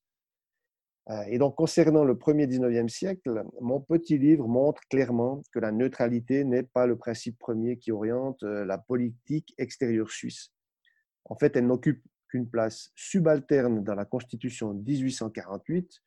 Euh, 1.09 1.23
et 1.29 1.39
donc, 1.39 1.55
concernant 1.55 2.05
le 2.05 2.19
premier 2.19 2.47
19e 2.47 2.89
siècle, 2.89 3.45
mon 3.61 3.81
petit 3.81 4.19
livre 4.19 4.49
montre 4.49 4.83
clairement 4.91 5.43
que 5.53 5.61
la 5.61 5.71
neutralité 5.71 6.45
n'est 6.45 6.65
pas 6.65 6.87
le 6.87 6.97
principe 6.97 7.39
premier 7.39 7.79
qui 7.79 7.93
oriente 7.93 8.43
euh, 8.43 8.65
la 8.65 8.79
politique 8.79 9.55
extérieure 9.59 10.11
suisse. 10.11 10.53
En 11.25 11.37
fait, 11.37 11.57
elle 11.57 11.67
n'occupe 11.67 12.03
qu'une 12.29 12.49
place 12.49 12.91
subalterne 12.97 13.85
dans 13.85 13.95
la 13.95 14.05
Constitution 14.05 14.75
1848 14.75 16.03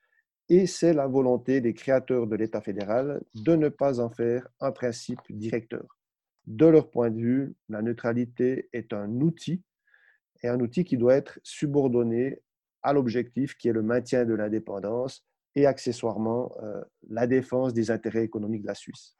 et 0.50 0.68
c'est 0.68 0.94
la 0.94 1.08
volonté 1.08 1.62
des 1.62 1.74
créateurs 1.74 2.28
de 2.28 2.36
l'État 2.36 2.62
fédéral 2.62 3.22
de 3.36 3.56
ne 3.56 3.70
pas 3.70 4.00
en 4.02 4.10
faire 4.10 4.48
un 4.60 4.72
principe 4.72 5.22
directeur 5.30 5.86
de 6.50 6.66
leur 6.66 6.90
point 6.90 7.12
de 7.12 7.20
vue, 7.22 7.56
la 7.70 7.82
neutralité 7.84 8.70
est 8.74 8.92
un 8.92 9.22
outil 9.22 9.62
et 10.42 10.48
un 10.48 10.60
outil 10.60 10.84
qui 10.84 10.98
doit 10.98 11.16
être 11.16 11.40
subordonné 11.44 12.42
à 12.84 12.94
l'objectif 12.94 13.56
qui 13.58 13.68
est 13.68 13.74
le 13.74 13.82
maintien 13.82 14.26
de 14.26 14.34
l'indépendance 14.34 15.26
et 15.56 15.66
accessoirement 15.66 16.52
euh, 16.64 16.82
la 17.10 17.28
défense 17.28 17.74
des 17.74 17.92
intérêts 17.92 18.24
économiques 18.24 18.64
de 18.64 18.68
la 18.68 18.76
Suisse. 18.76 19.16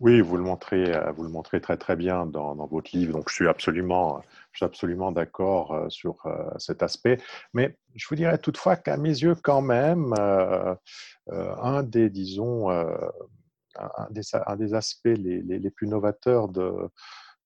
Oui, 0.00 0.20
vous 0.20 0.36
le 0.36 0.44
montrez, 0.44 0.94
euh, 0.94 1.10
vous 1.12 1.24
le 1.24 1.28
montrez 1.28 1.60
très 1.60 1.76
très 1.76 1.96
bien 1.96 2.24
dans, 2.24 2.54
votre 2.66 2.96
livre, 2.96 3.12
donc 3.12 3.28
je 3.28 3.34
suis 3.34 3.48
absolument, 3.48 4.22
je 4.52 4.58
suis 4.58 4.64
absolument 4.64 5.10
d'accord 5.10 5.74
euh, 5.74 5.88
sur 5.88 6.22
cet 6.58 6.82
aspect. 6.82 7.18
Mais 7.52 7.76
je 7.94 8.06
vous 8.08 8.14
dirais 8.14 8.38
toutefois 8.38 8.76
qu'à 8.76 8.96
mes 8.96 9.08
yeux, 9.08 9.34
quand 9.34 9.60
même, 9.60 10.14
un 10.16 11.82
des, 11.82 12.10
disons, 12.10 12.70
un 12.70 14.10
des, 14.10 14.74
aspects 14.74 15.06
les, 15.06 15.70
plus 15.70 15.88
novateurs 15.88 16.48
de, 16.48 16.72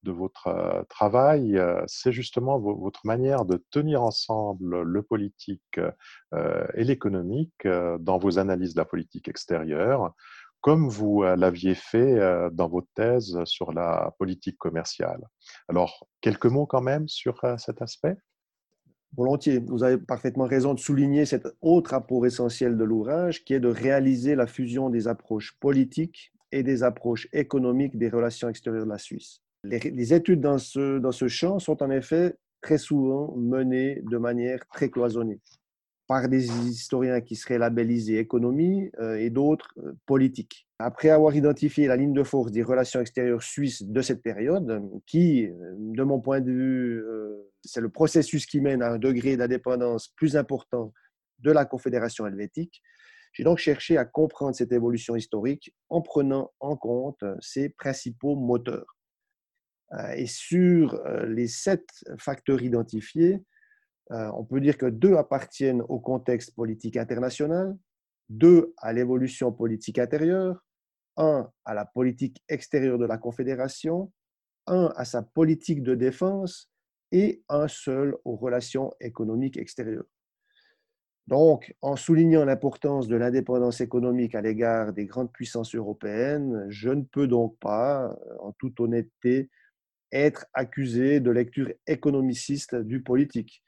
de 0.03 0.12
votre 0.12 0.85
travail, 0.88 1.61
c'est 1.87 2.12
justement 2.12 2.59
votre 2.59 3.07
manière 3.07 3.45
de 3.45 3.62
tenir 3.71 4.03
ensemble 4.03 4.83
le 4.83 5.03
politique 5.03 5.81
et 6.33 6.85
l'économique 6.85 7.67
dans 8.01 8.19
vos 8.19 8.38
analyses 8.38 8.75
de 8.75 8.81
la 8.81 8.85
politique 8.85 9.29
extérieure, 9.29 10.15
comme 10.61 10.88
vous 10.88 11.23
l'aviez 11.23 11.75
fait 11.75 12.21
dans 12.53 12.69
votre 12.69 12.88
thèse 12.95 13.38
sur 13.45 13.73
la 13.73 14.15
politique 14.19 14.59
commerciale. 14.59 15.27
Alors, 15.69 16.07
quelques 16.21 16.47
mots 16.47 16.67
quand 16.67 16.83
même 16.83 17.09
sur 17.09 17.41
cet 17.59 17.83
aspect? 17.83 18.17
Volontiers. 19.15 19.59
Vous 19.59 19.85
avez 19.85 19.99
parfaitement 19.99 20.47
raison 20.47 20.73
de 20.73 20.79
souligner 20.79 21.27
cet 21.27 21.47
autre 21.61 21.93
apport 21.93 22.25
essentiel 22.25 22.79
de 22.79 22.85
l'ouvrage 22.85 23.45
qui 23.45 23.53
est 23.53 23.61
de 23.61 23.69
réaliser 23.69 24.35
la 24.35 24.47
fusion 24.47 24.88
des 24.88 25.07
approches 25.07 25.59
politiques 25.61 26.33
et 26.51 26.62
des 26.62 26.83
approches 26.83 27.29
économiques 27.33 27.99
des 27.99 28.09
relations 28.09 28.49
extérieures 28.49 28.87
de 28.87 28.91
la 28.91 28.99
Suisse. 28.99 29.43
Les, 29.64 30.12
études 30.12 30.40
dans 30.40 30.59
ce, 30.59 30.98
dans 30.98 31.12
ce 31.12 31.29
champ 31.29 31.59
sont 31.59 31.83
en 31.83 31.90
effet 31.90 32.35
très 32.61 32.79
souvent 32.79 33.35
menées 33.37 34.03
de 34.11 34.18
manière 34.18 34.66
très 34.68 34.90
cloisonnée 34.90 35.40
par 36.12 36.29
des 36.29 36.46
historiens 36.68 37.20
qui 37.22 37.37
seraient 37.37 37.59
labellisés 37.59 38.18
économie 38.18 38.90
euh, 39.01 39.14
et 39.16 39.31
d'autres 39.31 39.72
euh, 39.79 39.92
politique. 40.05 40.66
Après 40.79 41.09
avoir 41.09 41.35
identifié 41.35 41.87
la 41.87 41.96
ligne 41.96 42.12
de 42.12 42.22
force 42.22 42.51
des 42.51 42.62
relations 42.62 43.01
extérieures 43.01 43.42
suisses 43.42 43.83
de 43.83 44.03
cette 44.03 44.20
période, 44.20 44.83
qui, 45.07 45.46
euh, 45.46 45.75
de 45.79 46.03
mon 46.03 46.20
point 46.20 46.40
de 46.40 46.51
vue, 46.51 47.03
c'est 47.64 47.81
le 47.81 47.88
processus 47.88 48.44
qui 48.44 48.61
mène 48.61 48.83
à 48.83 48.92
un 48.92 48.98
degré 48.98 49.37
d'indépendance 49.37 50.09
plus 50.09 50.37
important 50.37 50.92
de 51.38 51.51
la 51.51 51.64
Confédération 51.64 52.27
helvétique, 52.27 52.83
j'ai 53.33 53.44
donc 53.44 53.57
cherché 53.57 53.96
à 53.96 54.05
comprendre 54.05 54.55
cette 54.55 54.72
évolution 54.72 55.16
historique 55.16 55.75
en 55.88 56.03
prenant 56.03 56.53
en 56.61 56.77
compte 56.77 57.25
ses 57.40 57.70
principaux 57.70 58.37
moteurs. 58.37 58.98
Et 60.16 60.26
sur 60.26 61.02
les 61.26 61.48
sept 61.48 61.87
facteurs 62.18 62.62
identifiés, 62.62 63.42
on 64.11 64.44
peut 64.44 64.61
dire 64.61 64.78
que 64.78 64.87
deux 64.87 65.14
appartiennent 65.14 65.83
au 65.88 66.00
contexte 66.00 66.55
politique 66.55 66.96
international, 66.96 67.76
deux 68.28 68.72
à 68.78 68.92
l'évolution 68.92 69.52
politique 69.52 69.98
intérieure, 69.98 70.64
un 71.16 71.50
à 71.64 71.74
la 71.74 71.85
politique 71.85 72.42
extérieure 72.48 72.98
de 72.98 73.05
la 73.05 73.18
Confédération, 73.18 74.11
un 74.66 74.92
à 74.96 75.05
sa 75.05 75.22
politique 75.22 75.83
de 75.83 75.94
défense 75.94 76.70
et 77.11 77.42
un 77.48 77.68
seul 77.68 78.16
aux 78.24 78.37
relations 78.37 78.92
économiques 79.00 79.59
extérieures. 79.59 80.07
Donc, 81.26 81.74
en 81.83 81.96
soulignant 81.96 82.44
l'importance 82.44 83.07
de 83.07 83.16
l'indépendance 83.16 83.81
économique 83.81 84.35
à 84.35 84.40
l'égard 84.40 84.92
des 84.92 85.07
grandes 85.07 85.31
puissances 85.31 85.74
européennes, 85.74 86.66
je 86.68 86.88
ne 86.88 87.02
peux 87.02 87.28
donc 87.28 87.59
pas, 87.59 88.16
en 88.40 88.52
toute 88.52 88.81
honnêteté, 88.81 89.50
être 90.12 90.46
accusé 90.55 91.20
de 91.20 91.31
lecture 91.31 91.72
économiciste 91.87 92.75
du 92.75 93.03
politique 93.03 93.62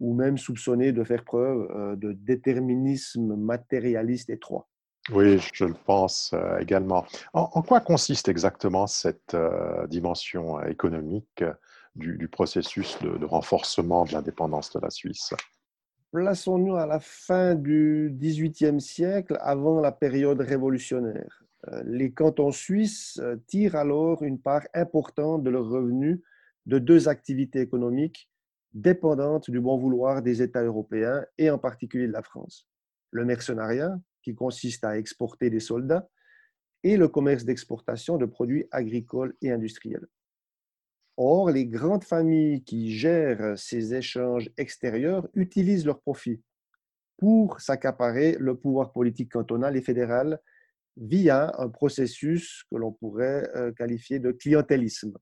ou 0.00 0.14
même 0.14 0.36
soupçonné 0.36 0.92
de 0.92 1.04
faire 1.04 1.24
preuve 1.24 1.68
euh, 1.70 1.96
de 1.96 2.12
déterminisme 2.12 3.36
matérialiste 3.36 4.30
étroit. 4.30 4.68
Oui, 5.10 5.38
je 5.52 5.64
le 5.64 5.74
pense 5.74 6.32
euh, 6.32 6.58
également. 6.58 7.04
En, 7.32 7.62
quoi 7.62 7.80
consiste 7.80 8.28
exactement 8.28 8.86
cette 8.86 9.34
euh, 9.34 9.86
dimension 9.86 10.62
économique 10.64 11.44
du, 11.94 12.28
processus 12.28 12.98
de, 13.00 13.24
renforcement 13.24 14.04
de 14.04 14.12
l'indépendance 14.12 14.72
de 14.72 14.80
la 14.80 14.90
Suisse? 14.90 15.34
Plaçons-nous 16.12 16.76
à 16.76 16.86
la 16.86 17.00
fin 17.00 17.54
du 17.54 18.14
XVIIIe 18.18 18.80
siècle, 18.80 19.36
avant 19.40 19.80
la 19.80 19.92
période 19.92 20.40
révolutionnaire. 20.40 21.41
Les 21.84 22.12
cantons 22.12 22.50
suisses 22.50 23.20
tirent 23.46 23.76
alors 23.76 24.22
une 24.22 24.40
part 24.40 24.66
importante 24.74 25.42
de 25.44 25.50
leurs 25.50 25.68
revenus 25.68 26.20
de 26.66 26.78
deux 26.78 27.08
activités 27.08 27.60
économiques 27.60 28.28
dépendante 28.72 29.50
du 29.50 29.60
bon 29.60 29.76
vouloir 29.76 30.22
des 30.22 30.42
États 30.42 30.62
européens 30.62 31.24
et 31.38 31.50
en 31.50 31.58
particulier 31.58 32.06
de 32.06 32.12
la 32.12 32.22
France. 32.22 32.68
Le 33.10 33.24
mercenariat, 33.24 33.98
qui 34.22 34.34
consiste 34.34 34.84
à 34.84 34.96
exporter 34.96 35.50
des 35.50 35.60
soldats, 35.60 36.08
et 36.84 36.96
le 36.96 37.08
commerce 37.08 37.44
d'exportation 37.44 38.16
de 38.16 38.26
produits 38.26 38.66
agricoles 38.70 39.36
et 39.40 39.52
industriels. 39.52 40.06
Or, 41.16 41.50
les 41.50 41.66
grandes 41.66 42.04
familles 42.04 42.64
qui 42.64 42.90
gèrent 42.90 43.56
ces 43.56 43.94
échanges 43.94 44.50
extérieurs 44.56 45.28
utilisent 45.34 45.86
leurs 45.86 46.00
profits 46.00 46.42
pour 47.18 47.60
s'accaparer 47.60 48.36
le 48.40 48.56
pouvoir 48.56 48.92
politique 48.92 49.30
cantonal 49.30 49.76
et 49.76 49.82
fédéral 49.82 50.40
via 50.96 51.52
un 51.58 51.68
processus 51.68 52.64
que 52.70 52.76
l'on 52.76 52.92
pourrait 52.92 53.50
euh, 53.56 53.72
qualifier 53.72 54.18
de 54.18 54.32
clientélisme. 54.32 55.16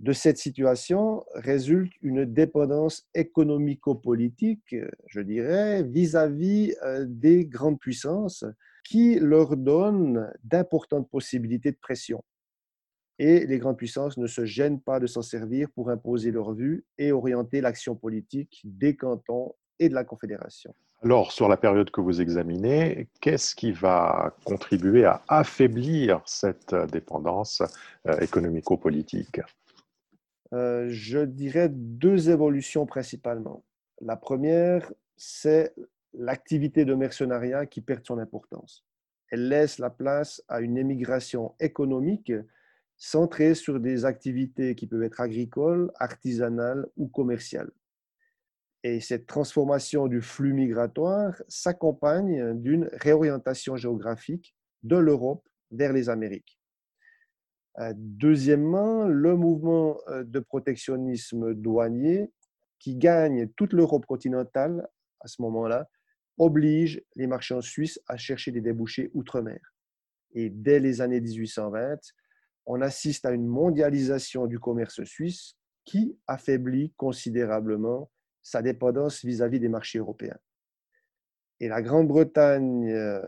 De 0.00 0.12
cette 0.12 0.38
situation 0.38 1.24
résulte 1.34 1.92
une 2.00 2.24
dépendance 2.24 3.06
économico-politique, 3.14 4.74
je 5.06 5.20
dirais, 5.20 5.82
vis-à-vis 5.82 6.74
euh, 6.82 7.04
des 7.06 7.44
grandes 7.44 7.78
puissances 7.78 8.44
qui 8.84 9.18
leur 9.20 9.58
donnent 9.58 10.32
d'importantes 10.42 11.08
possibilités 11.10 11.70
de 11.70 11.76
pression. 11.76 12.24
Et 13.18 13.46
les 13.46 13.58
grandes 13.58 13.76
puissances 13.76 14.16
ne 14.16 14.26
se 14.26 14.46
gênent 14.46 14.80
pas 14.80 14.98
de 14.98 15.06
s'en 15.06 15.20
servir 15.20 15.68
pour 15.74 15.90
imposer 15.90 16.30
leur 16.30 16.54
vue 16.54 16.86
et 16.96 17.12
orienter 17.12 17.60
l'action 17.60 17.94
politique 17.94 18.62
des 18.64 18.96
cantons 18.96 19.54
et 19.80 19.88
de 19.88 19.94
la 19.94 20.04
Confédération. 20.04 20.72
Alors, 21.02 21.32
sur 21.32 21.48
la 21.48 21.56
période 21.56 21.90
que 21.90 22.02
vous 22.02 22.20
examinez, 22.20 23.08
qu'est-ce 23.20 23.54
qui 23.54 23.72
va 23.72 24.36
contribuer 24.44 25.06
à 25.06 25.22
affaiblir 25.28 26.22
cette 26.26 26.74
dépendance 26.92 27.62
euh, 28.06 28.18
économico-politique? 28.18 29.40
Euh, 30.52 30.86
je 30.90 31.20
dirais 31.20 31.70
deux 31.70 32.28
évolutions 32.28 32.84
principalement. 32.84 33.64
La 34.02 34.16
première, 34.16 34.92
c'est 35.16 35.74
l'activité 36.12 36.84
de 36.84 36.94
mercenariat 36.94 37.64
qui 37.66 37.80
perd 37.80 38.04
son 38.04 38.18
importance. 38.18 38.84
Elle 39.30 39.48
laisse 39.48 39.78
la 39.78 39.90
place 39.90 40.42
à 40.48 40.60
une 40.60 40.76
émigration 40.76 41.54
économique 41.60 42.32
centrée 42.96 43.54
sur 43.54 43.80
des 43.80 44.04
activités 44.04 44.74
qui 44.74 44.86
peuvent 44.86 45.04
être 45.04 45.20
agricoles, 45.20 45.90
artisanales 45.98 46.86
ou 46.98 47.08
commerciales. 47.08 47.70
Et 48.82 49.00
cette 49.00 49.26
transformation 49.26 50.06
du 50.06 50.22
flux 50.22 50.54
migratoire 50.54 51.34
s'accompagne 51.48 52.58
d'une 52.60 52.88
réorientation 52.92 53.76
géographique 53.76 54.54
de 54.82 54.96
l'Europe 54.96 55.46
vers 55.70 55.92
les 55.92 56.08
Amériques. 56.08 56.58
Euh, 57.78 57.92
deuxièmement, 57.96 59.06
le 59.06 59.36
mouvement 59.36 59.98
euh, 60.08 60.24
de 60.24 60.40
protectionnisme 60.40 61.54
douanier 61.54 62.30
qui 62.78 62.96
gagne 62.96 63.48
toute 63.48 63.72
l'Europe 63.72 64.06
continentale 64.06 64.88
à 65.20 65.28
ce 65.28 65.40
moment-là 65.42 65.88
oblige 66.38 67.02
les 67.16 67.26
marchands 67.26 67.60
suisses 67.60 68.00
à 68.08 68.16
chercher 68.16 68.50
des 68.50 68.62
débouchés 68.62 69.10
outre-mer. 69.12 69.60
Et 70.32 70.48
dès 70.48 70.80
les 70.80 71.00
années 71.00 71.20
1820, 71.20 71.98
on 72.66 72.80
assiste 72.80 73.26
à 73.26 73.32
une 73.32 73.46
mondialisation 73.46 74.46
du 74.46 74.58
commerce 74.58 75.04
suisse 75.04 75.56
qui 75.84 76.16
affaiblit 76.26 76.92
considérablement 76.96 78.10
sa 78.50 78.62
dépendance 78.62 79.24
vis-à-vis 79.24 79.60
des 79.60 79.68
marchés 79.68 79.98
européens. 79.98 80.38
Et 81.60 81.68
la 81.68 81.82
Grande-Bretagne 81.82 82.90
euh, 82.90 83.22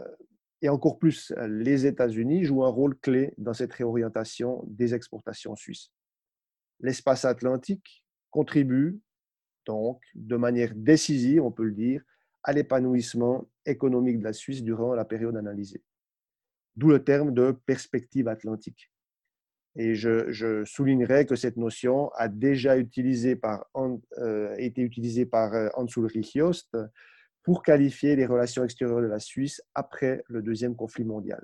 et 0.63 0.69
encore 0.69 0.99
plus, 0.99 1.33
les 1.49 1.87
États-Unis 1.87 2.45
jouent 2.45 2.65
un 2.65 2.69
rôle 2.69 2.97
clé 2.99 3.35
dans 3.37 3.53
cette 3.53 3.73
réorientation 3.73 4.63
des 4.69 4.95
exportations 4.95 5.57
suisses. 5.57 5.91
L'espace 6.79 7.25
atlantique 7.25 8.05
contribue 8.31 9.01
donc 9.67 10.01
de 10.15 10.37
manière 10.37 10.73
décisive, 10.75 11.43
on 11.43 11.51
peut 11.51 11.65
le 11.65 11.73
dire, 11.73 12.03
à 12.45 12.53
l'épanouissement 12.53 13.49
économique 13.67 14.21
de 14.21 14.25
la 14.25 14.33
Suisse 14.33 14.63
durant 14.63 14.95
la 14.95 15.05
période 15.05 15.37
analysée. 15.37 15.83
D'où 16.77 16.89
le 16.89 17.03
terme 17.03 17.35
de 17.35 17.51
perspective 17.67 18.29
atlantique. 18.29 18.92
Et 19.77 19.95
je, 19.95 20.65
soulignerai 20.65 21.25
que 21.27 21.37
cette 21.37 21.57
notion 21.57 22.11
a 22.15 22.29
déjà 22.29 22.77
euh, 22.77 24.55
été 24.59 24.83
utilisée 24.83 25.27
par 25.27 25.55
euh, 25.55 25.69
Hans 25.75 25.87
Ulrich 25.97 26.37
Jost 26.37 26.77
pour 27.43 27.63
qualifier 27.63 28.15
les 28.17 28.27
relations 28.27 28.65
extérieures 28.65 29.01
de 29.01 29.07
la 29.07 29.19
Suisse 29.19 29.63
après 29.75 30.23
le 30.29 30.43
deuxième 30.43 30.77
conflit 30.77 31.05
mondial. 31.05 31.43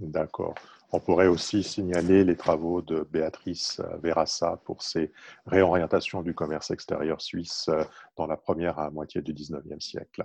D'accord. 0.00 0.54
On 0.92 0.98
pourrait 0.98 1.28
aussi 1.28 1.62
signaler 1.62 2.24
les 2.24 2.36
travaux 2.36 2.82
de 2.82 3.06
Béatrice 3.12 3.80
Verassa 4.02 4.60
pour 4.64 4.82
ses 4.82 5.12
réorientations 5.46 6.22
du 6.22 6.34
commerce 6.34 6.70
extérieur 6.70 7.20
suisse 7.20 7.68
euh, 7.68 7.84
dans 8.16 8.26
la 8.26 8.36
première 8.36 8.90
moitié 8.90 9.20
du 9.20 9.32
19e 9.32 9.80
siècle. 9.80 10.24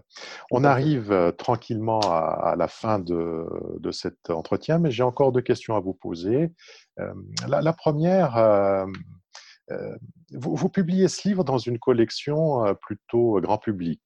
On 0.51 0.63
arrive 0.63 1.11
euh, 1.11 1.31
tranquillement 1.31 1.99
à, 1.99 2.55
la 2.57 2.67
fin 2.67 2.99
de, 2.99 3.45
cet 3.91 4.29
entretien, 4.29 4.79
mais 4.79 4.91
j'ai 4.91 5.03
encore 5.03 5.31
deux 5.31 5.41
questions 5.41 5.75
à 5.75 5.81
vous 5.81 5.93
poser. 5.93 6.51
Euh, 6.99 7.13
la, 7.47 7.73
première, 7.73 8.37
euh, 8.37 8.85
vous, 10.31 10.69
publiez 10.69 11.07
ce 11.09 11.27
livre 11.27 11.43
dans 11.43 11.57
une 11.59 11.79
collection 11.79 12.75
plutôt 12.81 13.39
grand 13.41 13.57
public, 13.57 14.01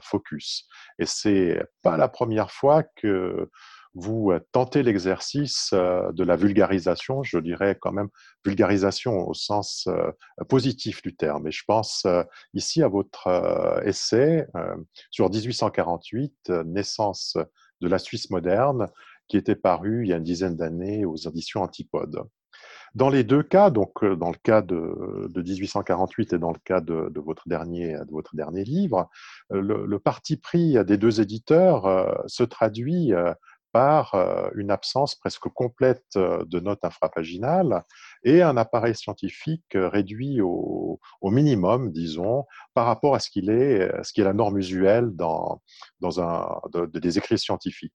Focus. 0.00 0.66
Et 0.98 1.06
c'est 1.06 1.62
pas 1.82 1.96
la 1.96 2.08
première 2.08 2.50
fois 2.50 2.82
que 2.82 3.48
vous 3.94 4.32
tentez 4.52 4.82
l'exercice 4.82 5.72
de 5.72 6.24
la 6.24 6.36
vulgarisation, 6.36 7.22
je 7.22 7.38
dirais 7.38 7.76
quand 7.80 7.92
même 7.92 8.08
vulgarisation 8.44 9.28
au 9.28 9.34
sens 9.34 9.88
positif 10.48 11.02
du 11.02 11.14
terme. 11.14 11.46
Et 11.48 11.50
je 11.50 11.62
pense 11.66 12.06
ici 12.54 12.82
à 12.82 12.88
votre 12.88 13.28
essai 13.84 14.46
sur 15.10 15.28
1848, 15.28 16.52
naissance 16.64 17.36
de 17.82 17.88
la 17.88 17.98
Suisse 17.98 18.30
moderne, 18.30 18.88
qui 19.28 19.36
était 19.36 19.56
paru 19.56 20.04
il 20.04 20.08
y 20.08 20.12
a 20.12 20.16
une 20.16 20.22
dizaine 20.22 20.56
d'années 20.56 21.04
aux 21.04 21.16
éditions 21.16 21.62
Antipodes. 21.62 22.22
Dans 22.94 23.08
les 23.08 23.24
deux 23.24 23.42
cas, 23.42 23.70
donc 23.70 24.04
euh, 24.04 24.16
dans 24.16 24.30
le 24.30 24.36
cas 24.36 24.60
de, 24.60 25.30
1848 25.34 26.34
et 26.34 26.38
dans 26.38 26.52
le 26.52 26.58
cas 26.62 26.82
de, 26.82 27.10
votre, 27.16 27.48
dernier, 27.48 27.96
livre, 28.64 29.08
euh, 29.52 29.62
le, 29.62 29.98
parti 29.98 30.36
pris 30.36 30.76
des 30.84 30.98
deux 30.98 31.22
éditeurs 31.22 31.86
euh, 31.86 32.12
se 32.26 32.42
traduit 32.42 33.12
par 33.72 34.14
une 34.54 34.70
absence 34.70 35.14
presque 35.14 35.48
complète 35.48 36.16
de 36.16 36.60
notes 36.60 36.84
infrapaginales 36.84 37.84
et 38.22 38.42
un 38.42 38.56
appareil 38.56 38.94
scientifique 38.94 39.72
réduit 39.74 40.40
au, 40.40 41.00
minimum, 41.22 41.90
disons, 41.90 42.44
par 42.74 42.86
rapport 42.86 43.14
à 43.14 43.18
ce 43.18 43.30
qui 43.30 43.40
est 43.40 44.18
la 44.18 44.32
norme 44.32 44.58
usuelle 44.58 45.10
dans, 45.12 45.62
des 46.00 47.18
écrits 47.18 47.38
scientifiques. 47.38 47.92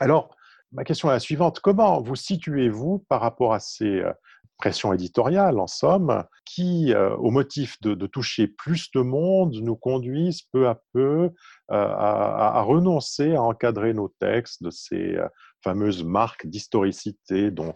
Alors, 0.00 0.34
ma 0.72 0.84
question 0.84 1.08
est 1.10 1.14
la 1.14 1.20
suivante. 1.20 1.60
Comment 1.60 2.00
vous 2.00 2.16
situez-vous 2.16 3.04
par 3.08 3.20
rapport 3.20 3.52
à 3.52 3.60
ces 3.60 4.00
euh, 4.00 4.12
pressions 4.56 4.92
éditoriales, 4.92 5.58
en 5.58 5.66
somme, 5.66 6.24
qui, 6.44 6.92
euh, 6.92 7.16
au 7.16 7.30
motif 7.30 7.80
de, 7.80 8.06
toucher 8.06 8.46
plus 8.46 8.90
de 8.92 9.00
monde, 9.00 9.54
nous 9.62 9.76
conduisent 9.76 10.42
peu 10.52 10.68
à 10.68 10.80
peu 10.92 11.30
euh, 11.30 11.30
à, 11.70 12.60
renoncer 12.62 13.34
à 13.34 13.42
encadrer 13.42 13.94
nos 13.94 14.12
textes 14.20 14.62
de 14.62 14.70
ces 14.70 15.18
fameuses 15.64 16.04
marques 16.04 16.46
d'historicité 16.46 17.50
dont, 17.50 17.74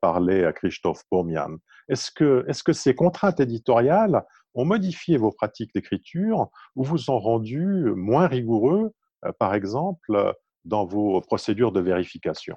parlait 0.00 0.52
Christophe 0.54 1.02
Pomian. 1.10 1.56
Est-ce 1.88 2.10
que, 2.10 2.44
est 2.48 2.52
-ce 2.52 2.62
que 2.62 2.72
ces 2.72 2.94
contraintes 2.94 3.40
éditoriales 3.40 4.24
ont 4.54 4.64
modifié 4.64 5.16
vos 5.16 5.32
pratiques 5.32 5.72
d'écriture 5.74 6.48
ou 6.74 6.84
vous 6.84 7.10
ont 7.10 7.18
rendu 7.18 7.92
moins 7.94 8.26
rigoureux, 8.26 8.92
par 9.38 9.54
exemple, 9.54 10.34
dans 10.66 10.84
vos 10.84 11.20
procédures 11.20 11.72
de 11.72 11.80
vérification? 11.80 12.56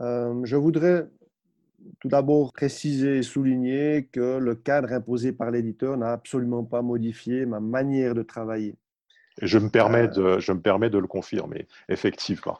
Euh, 0.00 0.40
Je 0.44 0.56
voudrais 0.56 1.08
tout 2.00 2.08
d'abord 2.08 2.52
préciser 2.52 3.18
et 3.18 3.22
souligner 3.22 4.08
que 4.12 4.38
le 4.38 4.54
cadre 4.54 4.92
imposé 4.92 5.32
par 5.32 5.50
l'éditeur 5.50 5.96
n'a 5.96 6.12
absolument 6.12 6.62
pas 6.62 6.82
modifié 6.82 7.44
ma 7.44 7.58
manière 7.58 8.14
de 8.14 8.22
travailler. 8.22 8.76
Je 9.40 9.58
me, 9.58 9.70
permets 9.70 10.10
euh, 10.18 10.34
de, 10.36 10.40
je 10.40 10.52
me 10.52 10.60
permets 10.60 10.90
de 10.90 10.98
le 10.98 11.06
confirmer, 11.06 11.66
effectivement. 11.88 12.58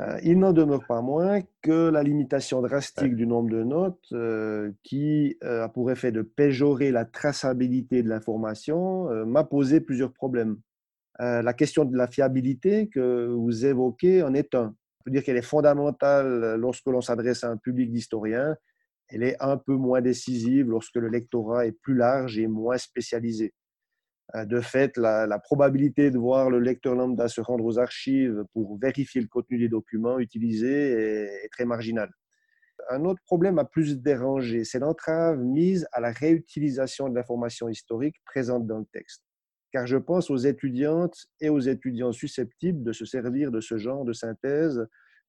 Euh, 0.00 0.18
il 0.24 0.40
n'en 0.40 0.52
demeure 0.52 0.84
pas 0.84 1.00
moins 1.00 1.40
que 1.62 1.88
la 1.90 2.02
limitation 2.02 2.60
drastique 2.60 3.14
du 3.14 3.24
nombre 3.24 3.50
de 3.50 3.62
notes, 3.62 4.12
qui 4.82 5.36
a 5.42 5.68
pour 5.68 5.92
effet 5.92 6.10
de 6.10 6.22
péjorer 6.22 6.90
la 6.90 7.04
traçabilité 7.04 8.02
de 8.02 8.08
l'information, 8.08 9.04
m'a 9.26 9.44
posé 9.44 9.80
plusieurs 9.80 10.12
problèmes. 10.12 10.58
Euh, 11.20 11.42
la 11.42 11.52
question 11.52 11.84
de 11.84 11.96
la 11.96 12.06
fiabilité 12.06 12.88
que 12.88 13.26
vous 13.26 13.66
évoquez 13.66 14.22
en 14.22 14.34
est 14.34 14.54
un. 14.54 14.74
On 15.00 15.04
peut 15.04 15.10
dire 15.10 15.24
qu'elle 15.24 15.36
est 15.36 15.42
fondamentale 15.42 16.54
lorsque 16.56 16.86
l'on 16.86 17.00
s'adresse 17.00 17.42
à 17.44 17.50
un 17.50 17.56
public 17.56 17.90
d'historiens. 17.90 18.56
Elle 19.08 19.22
est 19.22 19.36
un 19.40 19.56
peu 19.56 19.74
moins 19.74 20.00
décisive 20.00 20.68
lorsque 20.68 20.96
le 20.96 21.08
lectorat 21.08 21.66
est 21.66 21.72
plus 21.72 21.94
large 21.94 22.38
et 22.38 22.46
moins 22.46 22.78
spécialisé. 22.78 23.54
Euh, 24.36 24.44
de 24.44 24.60
fait, 24.60 24.96
la, 24.96 25.38
probabilité 25.38 26.10
de 26.10 26.18
voir 26.18 26.50
le 26.50 26.60
lecteur 26.60 26.94
lambda 26.94 27.28
se 27.28 27.40
rendre 27.40 27.64
aux 27.64 27.78
archives 27.78 28.44
pour 28.52 28.78
vérifier 28.78 29.20
le 29.20 29.28
contenu 29.28 29.58
des 29.58 29.68
documents 29.68 30.18
utilisés 30.18 30.92
est, 30.92 31.44
est 31.44 31.48
très 31.50 31.64
marginale. 31.64 32.10
Un 32.90 33.04
autre 33.04 33.22
problème 33.24 33.58
a 33.58 33.64
plus 33.64 33.98
dérangé, 33.98 34.64
c'est 34.64 34.78
l'entrave 34.78 35.38
mise 35.38 35.88
à 35.92 36.00
la 36.00 36.12
réutilisation 36.12 37.08
de 37.08 37.14
l'information 37.14 37.68
historique 37.68 38.16
présente 38.24 38.66
dans 38.66 38.78
le 38.78 38.86
texte 38.92 39.27
car 39.72 39.86
je 39.86 39.96
pense 39.96 40.30
aux 40.30 40.36
étudiantes 40.36 41.26
et 41.40 41.48
aux 41.48 41.60
étudiants 41.60 42.12
susceptibles 42.12 42.82
de 42.82 42.92
se 42.92 43.04
servir 43.04 43.50
de 43.50 43.60
ce 43.60 43.78
genre 43.78 44.04
de 44.04 44.12
synthèse 44.12 44.86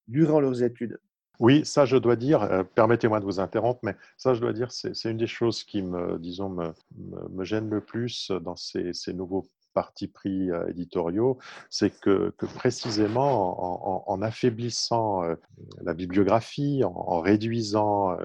durant 0.08 0.40
leurs 0.40 0.64
études. 0.64 1.00
Oui, 1.40 1.66
ça 1.66 1.86
je 1.86 1.96
dois 1.96 2.18
dire, 2.18 2.44
euh, 2.44 2.64
permettez-moi 2.64 3.22
de 3.22 3.26
vous 3.26 3.40
interrompre, 3.40 3.80
mais 3.84 3.96
ça 4.18 4.34
je 4.34 4.42
dois 4.42 4.52
dire, 4.52 4.72
c'est 4.72 5.06
une 5.06 5.18
des 5.18 5.28
choses 5.28 5.64
qui 5.64 5.82
me, 5.82 6.20
disons, 6.20 6.50
me, 6.50 7.44
gêne 7.46 7.70
le 7.70 7.80
plus 7.80 8.30
dans 8.42 8.58
ces, 8.58 8.92
nouveaux 9.14 9.48
partis 9.74 10.10
pris 10.10 10.52
euh, 10.52 10.68
éditoriaux, 10.68 11.38
c'est 11.70 11.98
que, 11.98 12.34
précisément 12.56 14.10
en, 14.12 14.22
affaiblissant 14.22 15.24
euh, 15.24 15.36
la 15.82 15.94
bibliographie, 15.94 16.84
en, 16.84 17.22
réduisant 17.22 18.18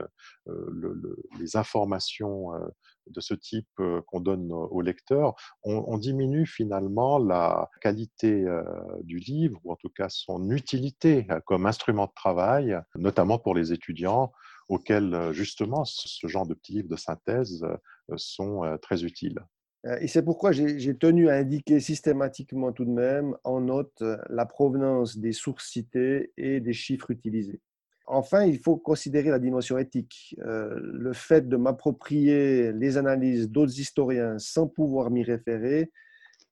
le, 0.46 1.16
les 1.38 1.56
informations 1.56 2.50
de 3.06 3.20
ce 3.20 3.34
type 3.34 3.68
qu'on 4.06 4.20
donne 4.20 4.50
au 4.52 4.80
lecteur, 4.80 5.34
on, 5.62 5.98
diminue 5.98 6.46
finalement 6.46 7.18
la 7.18 7.70
qualité 7.80 8.44
du 9.02 9.18
livre, 9.18 9.60
ou 9.64 9.72
en 9.72 9.76
tout 9.76 9.88
cas 9.88 10.08
son 10.08 10.50
utilité 10.50 11.26
comme 11.46 11.66
instrument 11.66 12.06
de 12.06 12.12
travail, 12.14 12.78
notamment 12.96 13.38
pour 13.38 13.54
les 13.54 13.72
étudiants 13.72 14.32
auxquels 14.68 15.30
justement 15.32 15.84
ce 15.84 16.26
genre 16.26 16.46
de 16.46 16.54
petits 16.54 16.72
livres 16.72 16.88
de 16.88 16.96
synthèse 16.96 17.64
sont 18.16 18.78
très 18.82 19.04
utiles. 19.04 19.38
Et 20.00 20.08
c'est 20.08 20.22
pourquoi 20.22 20.52
j'ai 20.52 20.96
tenu 20.96 21.28
à 21.28 21.34
indiquer 21.34 21.78
systématiquement 21.78 22.72
tout 22.72 22.86
de 22.86 22.90
même 22.90 23.36
en 23.44 23.60
note 23.60 24.02
la 24.30 24.46
provenance 24.46 25.18
des 25.18 25.32
sources 25.32 25.68
citées 25.68 26.32
et 26.38 26.60
des 26.60 26.72
chiffres 26.72 27.10
utilisés. 27.10 27.60
Enfin, 28.06 28.44
il 28.44 28.58
faut 28.58 28.76
considérer 28.76 29.30
la 29.30 29.38
dimension 29.38 29.78
éthique. 29.78 30.36
Euh, 30.44 30.78
le 30.78 31.12
fait 31.14 31.48
de 31.48 31.56
m'approprier 31.56 32.72
les 32.72 32.98
analyses 32.98 33.48
d'autres 33.48 33.78
historiens 33.78 34.38
sans 34.38 34.66
pouvoir 34.66 35.10
m'y 35.10 35.22
référer 35.22 35.90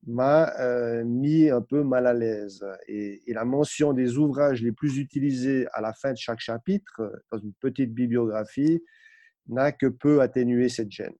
m'a 0.06 0.52
euh, 0.58 1.04
mis 1.04 1.50
un 1.50 1.60
peu 1.60 1.82
mal 1.84 2.06
à 2.06 2.14
l'aise. 2.14 2.64
Et, 2.88 3.20
la 3.28 3.44
mention 3.44 3.92
des 3.92 4.16
ouvrages 4.18 4.62
les 4.62 4.72
plus 4.72 4.98
utilisés 4.98 5.66
à 5.72 5.80
la 5.80 5.92
fin 5.92 6.12
de 6.12 6.16
chaque 6.16 6.40
chapitre, 6.40 7.12
dans 7.30 7.38
une 7.38 7.52
petite 7.60 7.92
bibliographie, 7.92 8.82
n'a 9.46 9.72
que 9.72 9.86
peu 9.86 10.20
atténué 10.20 10.68
cette 10.68 10.90
gêne. 10.90 11.14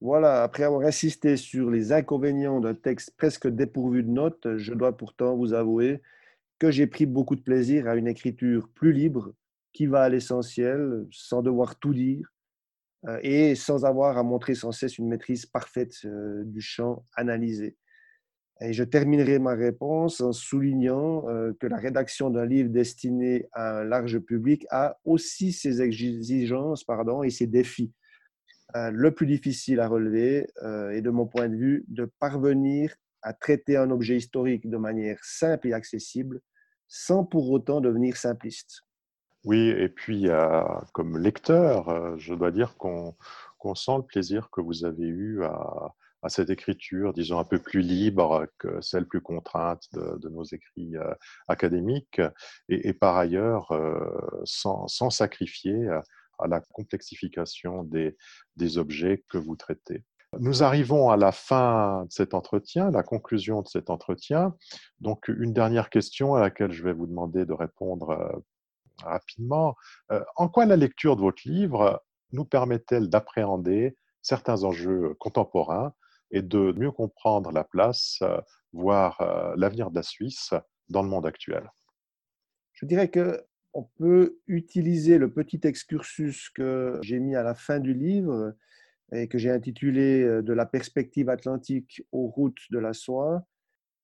Voilà, 0.00 0.44
après 0.44 0.62
avoir 0.62 0.82
insisté 0.86 1.36
sur 1.36 1.70
les 1.70 1.92
inconvénients 1.92 2.60
d'un 2.60 2.74
texte 2.74 3.12
presque 3.16 3.48
dépourvu 3.48 4.04
de 4.04 4.10
notes, 4.10 4.56
je 4.56 4.72
dois 4.72 4.96
pourtant 4.96 5.36
vous 5.36 5.54
avouer 5.54 6.00
que 6.60 6.70
j'ai 6.70 6.86
pris 6.86 7.06
beaucoup 7.06 7.34
de 7.34 7.40
plaisir 7.40 7.88
à 7.88 7.96
une 7.96 8.06
écriture 8.06 8.68
plus 8.74 8.92
libre, 8.92 9.32
qui 9.78 9.86
va 9.86 10.02
à 10.02 10.08
l'essentiel 10.08 11.06
sans 11.12 11.40
devoir 11.40 11.78
tout 11.78 11.94
dire 11.94 12.28
euh, 13.06 13.20
et 13.22 13.54
sans 13.54 13.84
avoir 13.84 14.18
à 14.18 14.24
montrer 14.24 14.56
sans 14.56 14.72
cesse 14.72 14.98
une 14.98 15.06
maîtrise 15.06 15.46
parfaite 15.46 15.94
euh, 16.04 16.42
du 16.44 16.60
champ 16.60 17.06
analysé. 17.14 17.76
Et 18.60 18.72
je 18.72 18.82
terminerai 18.82 19.38
ma 19.38 19.54
réponse 19.54 20.20
en 20.20 20.32
soulignant 20.32 21.28
euh, 21.28 21.52
que 21.60 21.68
la 21.68 21.76
rédaction 21.76 22.28
d'un 22.28 22.44
livre 22.44 22.70
destiné 22.70 23.46
à 23.52 23.82
un 23.82 23.84
large 23.84 24.18
public 24.18 24.66
a 24.72 24.98
aussi 25.04 25.52
ses 25.52 25.80
exigences 25.80 26.82
pardon, 26.82 27.22
et 27.22 27.30
ses 27.30 27.46
défis. 27.46 27.92
Le 28.74 29.10
plus 29.12 29.26
difficile 29.26 29.78
à 29.80 29.88
relever 29.88 30.46
est, 30.92 31.00
de 31.00 31.08
mon 31.08 31.26
point 31.26 31.48
de 31.48 31.56
vue, 31.56 31.86
de 31.88 32.04
parvenir 32.18 32.94
à 33.22 33.32
traiter 33.32 33.78
un 33.78 33.90
objet 33.90 34.16
historique 34.16 34.68
de 34.68 34.76
manière 34.76 35.18
simple 35.22 35.68
et 35.68 35.72
accessible 35.72 36.40
sans 36.86 37.24
pour 37.24 37.50
autant 37.50 37.80
devenir 37.80 38.18
simpliste. 38.18 38.82
Oui, 39.48 39.70
et 39.70 39.88
puis 39.88 40.26
comme 40.92 41.16
lecteur, 41.16 41.88
euh, 41.88 42.18
je 42.18 42.34
dois 42.34 42.50
dire 42.50 42.76
qu'on 42.76 43.14
sent 43.74 43.96
le 43.96 44.02
plaisir 44.02 44.50
que 44.50 44.60
vous 44.60 44.84
avez 44.84 45.06
eu 45.06 45.42
à, 45.42 45.94
cette 46.28 46.50
écriture, 46.50 47.14
disons, 47.14 47.38
un 47.38 47.44
peu 47.44 47.58
plus 47.58 47.80
libre 47.80 48.46
que 48.58 48.78
celle 48.82 49.06
plus 49.06 49.22
contrainte 49.22 49.88
de, 49.94 50.28
nos 50.28 50.44
écrits 50.44 50.98
euh, 50.98 51.14
académiques, 51.48 52.20
et, 52.68 52.92
par 52.92 53.16
ailleurs, 53.16 53.72
euh, 53.72 53.98
sans, 54.44 54.86
sacrifier 55.08 55.88
à 56.38 56.46
la 56.46 56.60
complexification 56.60 57.84
des, 57.84 58.18
des 58.56 58.76
objets 58.76 59.24
que 59.30 59.38
vous 59.38 59.56
traitez. 59.56 60.04
Nous 60.38 60.62
arrivons 60.62 61.08
à 61.08 61.16
la 61.16 61.32
fin 61.32 62.04
de 62.04 62.12
cet 62.12 62.34
entretien, 62.34 62.90
la 62.90 63.02
conclusion 63.02 63.62
de 63.62 63.68
cet 63.68 63.88
entretien. 63.88 64.54
Donc, 65.00 65.28
une 65.28 65.54
dernière 65.54 65.88
question 65.88 66.34
à 66.34 66.40
laquelle 66.40 66.72
je 66.72 66.82
vais 66.82 66.92
vous 66.92 67.06
demander 67.06 67.46
de 67.46 67.54
répondre 67.54 68.42
rapidement. 69.04 69.76
Euh, 70.10 70.22
en 70.36 70.48
quoi 70.48 70.66
la 70.66 70.76
lecture 70.76 71.16
de 71.16 71.22
votre 71.22 71.42
livre 71.46 72.02
nous 72.32 72.44
permet-elle 72.44 73.08
d'appréhender 73.08 73.96
certains 74.22 74.64
enjeux 74.64 75.14
contemporains 75.18 75.94
et 76.30 76.42
de 76.42 76.72
mieux 76.76 76.90
comprendre 76.90 77.52
la 77.52 77.64
place, 77.64 78.18
euh, 78.22 78.40
voire 78.72 79.20
euh, 79.20 79.54
l'avenir 79.56 79.90
de 79.90 79.96
la 79.96 80.02
Suisse 80.02 80.52
dans 80.88 81.02
le 81.02 81.08
monde 81.08 81.26
actuel? 81.26 81.70
Je 82.74 82.86
dirais 82.86 83.08
que 83.08 83.44
on 83.74 83.84
peut 83.96 84.38
utiliser 84.46 85.18
le 85.18 85.30
petit 85.30 85.60
excursus 85.64 86.48
que 86.50 86.98
j'ai 87.02 87.18
mis 87.18 87.36
à 87.36 87.42
la 87.42 87.54
fin 87.54 87.80
du 87.80 87.92
livre 87.92 88.54
et 89.12 89.28
que 89.28 89.38
j'ai 89.38 89.50
intitulé 89.50 90.24
De 90.42 90.52
la 90.52 90.64
perspective 90.64 91.28
atlantique 91.28 92.02
aux 92.10 92.28
routes 92.28 92.62
de 92.70 92.78
la 92.78 92.94
soie 92.94 93.44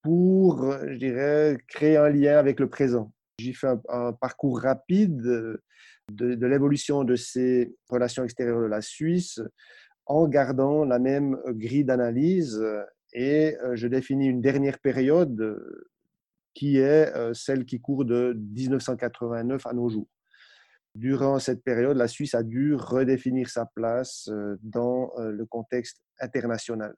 pour, 0.02 0.70
je 0.86 0.96
dirais, 0.96 1.56
créer 1.66 1.96
un 1.96 2.10
lien 2.10 2.36
avec 2.38 2.60
le 2.60 2.68
présent 2.68 3.12
J'ai 3.38 3.52
fait 3.52 3.68
un, 3.88 4.12
parcours 4.12 4.60
rapide 4.60 5.16
de, 5.16 5.60
de 6.08 6.46
l'évolution 6.46 7.04
de 7.04 7.16
ces 7.16 7.74
relations 7.88 8.24
extérieures 8.24 8.60
de 8.60 8.66
la 8.66 8.80
Suisse 8.80 9.40
en 10.06 10.28
gardant 10.28 10.84
la 10.84 10.98
même 10.98 11.36
grille 11.48 11.84
d'analyse 11.84 12.62
et 13.12 13.56
je 13.74 13.86
définis 13.86 14.26
une 14.26 14.40
dernière 14.40 14.78
période 14.78 15.58
qui 16.52 16.78
est 16.78 17.12
celle 17.34 17.64
qui 17.64 17.80
court 17.80 18.04
de 18.04 18.36
1989 18.38 19.66
à 19.66 19.72
nos 19.72 19.88
jours. 19.88 20.08
Durant 20.94 21.40
cette 21.40 21.64
période, 21.64 21.96
la 21.96 22.06
Suisse 22.06 22.34
a 22.34 22.44
dû 22.44 22.74
redéfinir 22.76 23.48
sa 23.48 23.66
place 23.66 24.30
dans 24.62 25.12
le 25.18 25.44
contexte 25.46 26.00
international. 26.20 26.94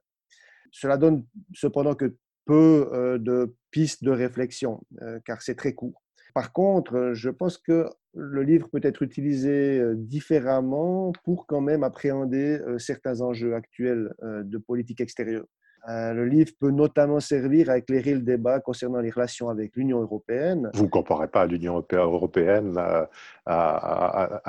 Cela 0.71 0.99
donne 0.99 1.25
cependant 1.55 1.95
que 1.95 2.17
peu 2.45 3.19
de 3.19 3.55
pistes 3.71 4.05
de 4.05 4.11
réflexion, 4.11 4.83
car 5.25 5.41
c'est 5.41 5.55
très 5.55 5.73
court. 5.73 6.03
Par 6.37 6.53
contre, 6.53 7.13
je 7.15 7.31
pense 7.31 7.57
que 7.57 7.89
le 8.13 8.43
livre 8.43 8.69
peut 8.69 8.81
être 8.83 9.01
utilisé 9.01 9.81
différemment 9.95 11.13
pour 11.25 11.47
quand 11.47 11.63
même 11.63 11.83
appréhender 11.83 12.61
certains 12.77 13.23
enjeux 13.23 13.55
actuels 13.55 14.13
de 14.23 14.59
politique 14.59 15.01
extérieure. 15.01 15.47
Euh, 15.89 16.13
le 16.13 16.27
livre 16.27 16.51
peut 16.59 16.71
notamment 16.71 17.21
servir 17.21 17.71
à 17.71 17.79
éclairer 17.79 18.15
le 18.15 18.21
débat 18.21 18.59
concernant 18.59 19.01
les 19.01 19.11
relations 19.11 19.49
avec 19.51 19.77
l'Union 19.77 20.01
européenne. 20.01 20.69
Vous 20.75 20.85
ne 20.85 20.89
comparez 20.89 21.29
pas 21.29 21.47
l'Union 21.47 21.85
européenne 21.93 22.75
euh, 22.77 23.07
à, 23.47 24.41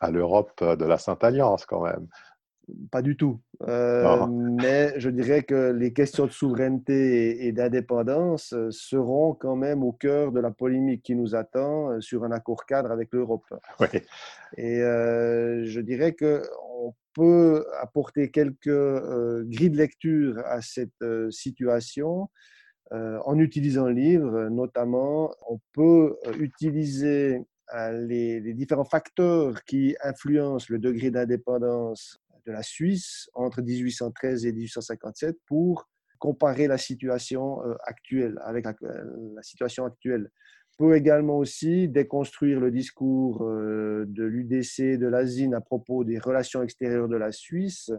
à 0.00 0.10
l'Europe 0.10 0.64
de 0.64 0.84
la 0.84 0.98
Sainte 0.98 1.22
Alliance 1.22 1.64
quand 1.64 1.84
même. 1.84 2.08
Pas 2.90 3.02
du 3.02 3.16
tout. 3.16 3.40
Euh, 3.68 4.26
mais 4.26 4.98
je 4.98 5.10
dirais 5.10 5.42
que 5.42 5.72
les 5.72 5.92
questions 5.92 6.26
de 6.26 6.30
souveraineté 6.30 7.46
et, 7.46 7.52
d'indépendance 7.52 8.54
seront 8.70 9.34
quand 9.34 9.56
même 9.56 9.82
au 9.82 9.92
cœur 9.92 10.32
de 10.32 10.40
la 10.40 10.50
polémique 10.50 11.02
qui 11.02 11.14
nous 11.14 11.34
attend 11.34 12.00
sur 12.00 12.24
un 12.24 12.30
accord 12.30 12.64
cadre 12.66 12.90
avec 12.90 13.10
l'Europe. 13.12 13.44
Et 14.56 14.78
je 14.78 15.80
dirais 15.80 16.14
qu'on 16.14 16.94
peut 17.14 17.64
apporter 17.80 18.30
quelques 18.30 18.66
euh, 18.66 19.44
grilles 19.46 19.70
de 19.70 19.78
lecture 19.78 20.38
à 20.44 20.60
cette 20.60 20.90
euh, 21.02 21.30
situation 21.30 22.28
euh, 22.92 23.18
en 23.24 23.38
utilisant 23.38 23.86
le 23.86 23.94
livre. 23.94 24.48
Notamment, 24.50 25.32
on 25.48 25.58
peut 25.72 26.16
utiliser 26.38 27.40
les, 27.72 28.40
les, 28.40 28.52
différents 28.52 28.84
facteurs 28.84 29.64
qui 29.64 29.96
influencent 30.02 30.66
le 30.68 30.78
degré 30.78 31.10
d'indépendance 31.10 32.18
de 32.46 32.52
la 32.52 32.62
Suisse 32.62 33.28
entre 33.34 33.62
1813 33.62 34.46
et 34.46 34.52
1857 34.52 35.36
pour 35.46 35.88
comparer 36.18 36.66
la 36.66 36.78
situation 36.78 37.60
actuelle 37.84 38.38
avec 38.44 38.64
la, 38.64 39.42
situation 39.42 39.84
actuelle 39.84 40.30
peut 40.76 40.96
également 40.96 41.38
aussi 41.38 41.88
déconstruire 41.88 42.60
le 42.60 42.70
discours 42.70 43.44
euh, 43.44 44.04
de 44.08 44.24
l'UDC, 44.24 44.98
de 44.98 45.06
l'ASIN 45.06 45.52
à 45.52 45.60
propos 45.60 46.04
des 46.04 46.18
relations 46.18 46.62
extérieures 46.62 47.08
de 47.08 47.16
la 47.16 47.32
Suisse 47.32 47.92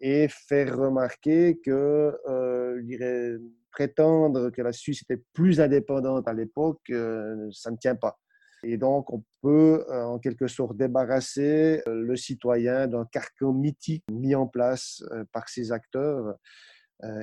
et 0.00 0.28
faire 0.28 0.76
remarquer 0.76 1.60
que, 1.64 2.16
euh, 2.28 2.80
dirais, 2.82 3.36
prétendre 3.70 4.50
que 4.50 4.62
la 4.62 4.72
Suisse 4.72 5.02
était 5.02 5.22
plus 5.32 5.60
indépendante 5.60 6.28
à 6.28 6.32
l'époque, 6.32 6.82
euh, 6.90 7.48
ça 7.52 7.70
ne 7.70 7.76
tient 7.76 7.96
pas. 7.96 8.18
Et 8.64 8.76
donc, 8.76 9.12
on 9.12 9.22
peut 9.42 9.84
en 9.90 10.18
quelque 10.18 10.46
sorte 10.46 10.76
débarrasser 10.76 11.82
le 11.86 12.16
citoyen 12.16 12.86
d'un 12.86 13.04
carcan 13.04 13.52
mythique 13.52 14.04
mis 14.10 14.34
en 14.34 14.46
place 14.46 15.04
par 15.32 15.48
ces 15.48 15.72
acteurs 15.72 16.36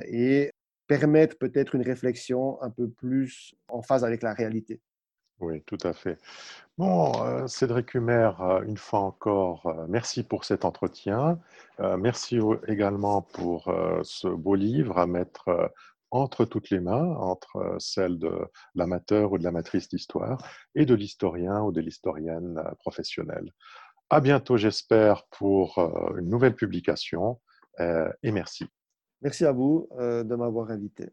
et 0.06 0.52
permettre 0.86 1.38
peut-être 1.38 1.74
une 1.74 1.82
réflexion 1.82 2.60
un 2.62 2.70
peu 2.70 2.88
plus 2.88 3.54
en 3.68 3.82
phase 3.82 4.04
avec 4.04 4.22
la 4.22 4.34
réalité. 4.34 4.80
Oui, 5.42 5.60
tout 5.62 5.78
à 5.82 5.92
fait. 5.92 6.18
Bon, 6.78 7.12
euh, 7.24 7.48
Cédric 7.48 7.94
Humer, 7.94 8.30
euh, 8.40 8.62
une 8.62 8.76
fois 8.76 9.00
encore, 9.00 9.66
euh, 9.66 9.86
merci 9.88 10.22
pour 10.22 10.44
cet 10.44 10.64
entretien. 10.64 11.40
merci 11.98 12.38
également 12.68 13.22
pour 13.22 13.74
ce 14.04 14.28
beau 14.28 14.54
livre 14.54 14.98
à 14.98 15.06
mettre 15.06 15.72
entre 16.12 16.44
toutes 16.44 16.70
les 16.70 16.78
mains, 16.78 17.16
entre 17.16 17.76
celles 17.78 18.18
de 18.18 18.32
l'amateur 18.74 19.32
ou 19.32 19.38
de 19.38 19.44
l'amatrice 19.44 19.88
d'histoire 19.88 20.38
et 20.74 20.86
de 20.86 20.94
l'historien 20.94 21.62
ou 21.62 21.72
de 21.72 21.80
l'historienne 21.80 22.62
professionnelle. 22.78 23.50
À 24.10 24.20
bientôt, 24.20 24.56
j'espère, 24.56 25.26
pour 25.30 25.78
une 26.16 26.28
nouvelle 26.28 26.54
publication 26.54 27.40
et 27.80 28.30
merci. 28.30 28.66
Merci 29.22 29.46
à 29.46 29.52
vous 29.52 29.88
de 29.98 30.34
m'avoir 30.34 30.70
invité. 30.70 31.10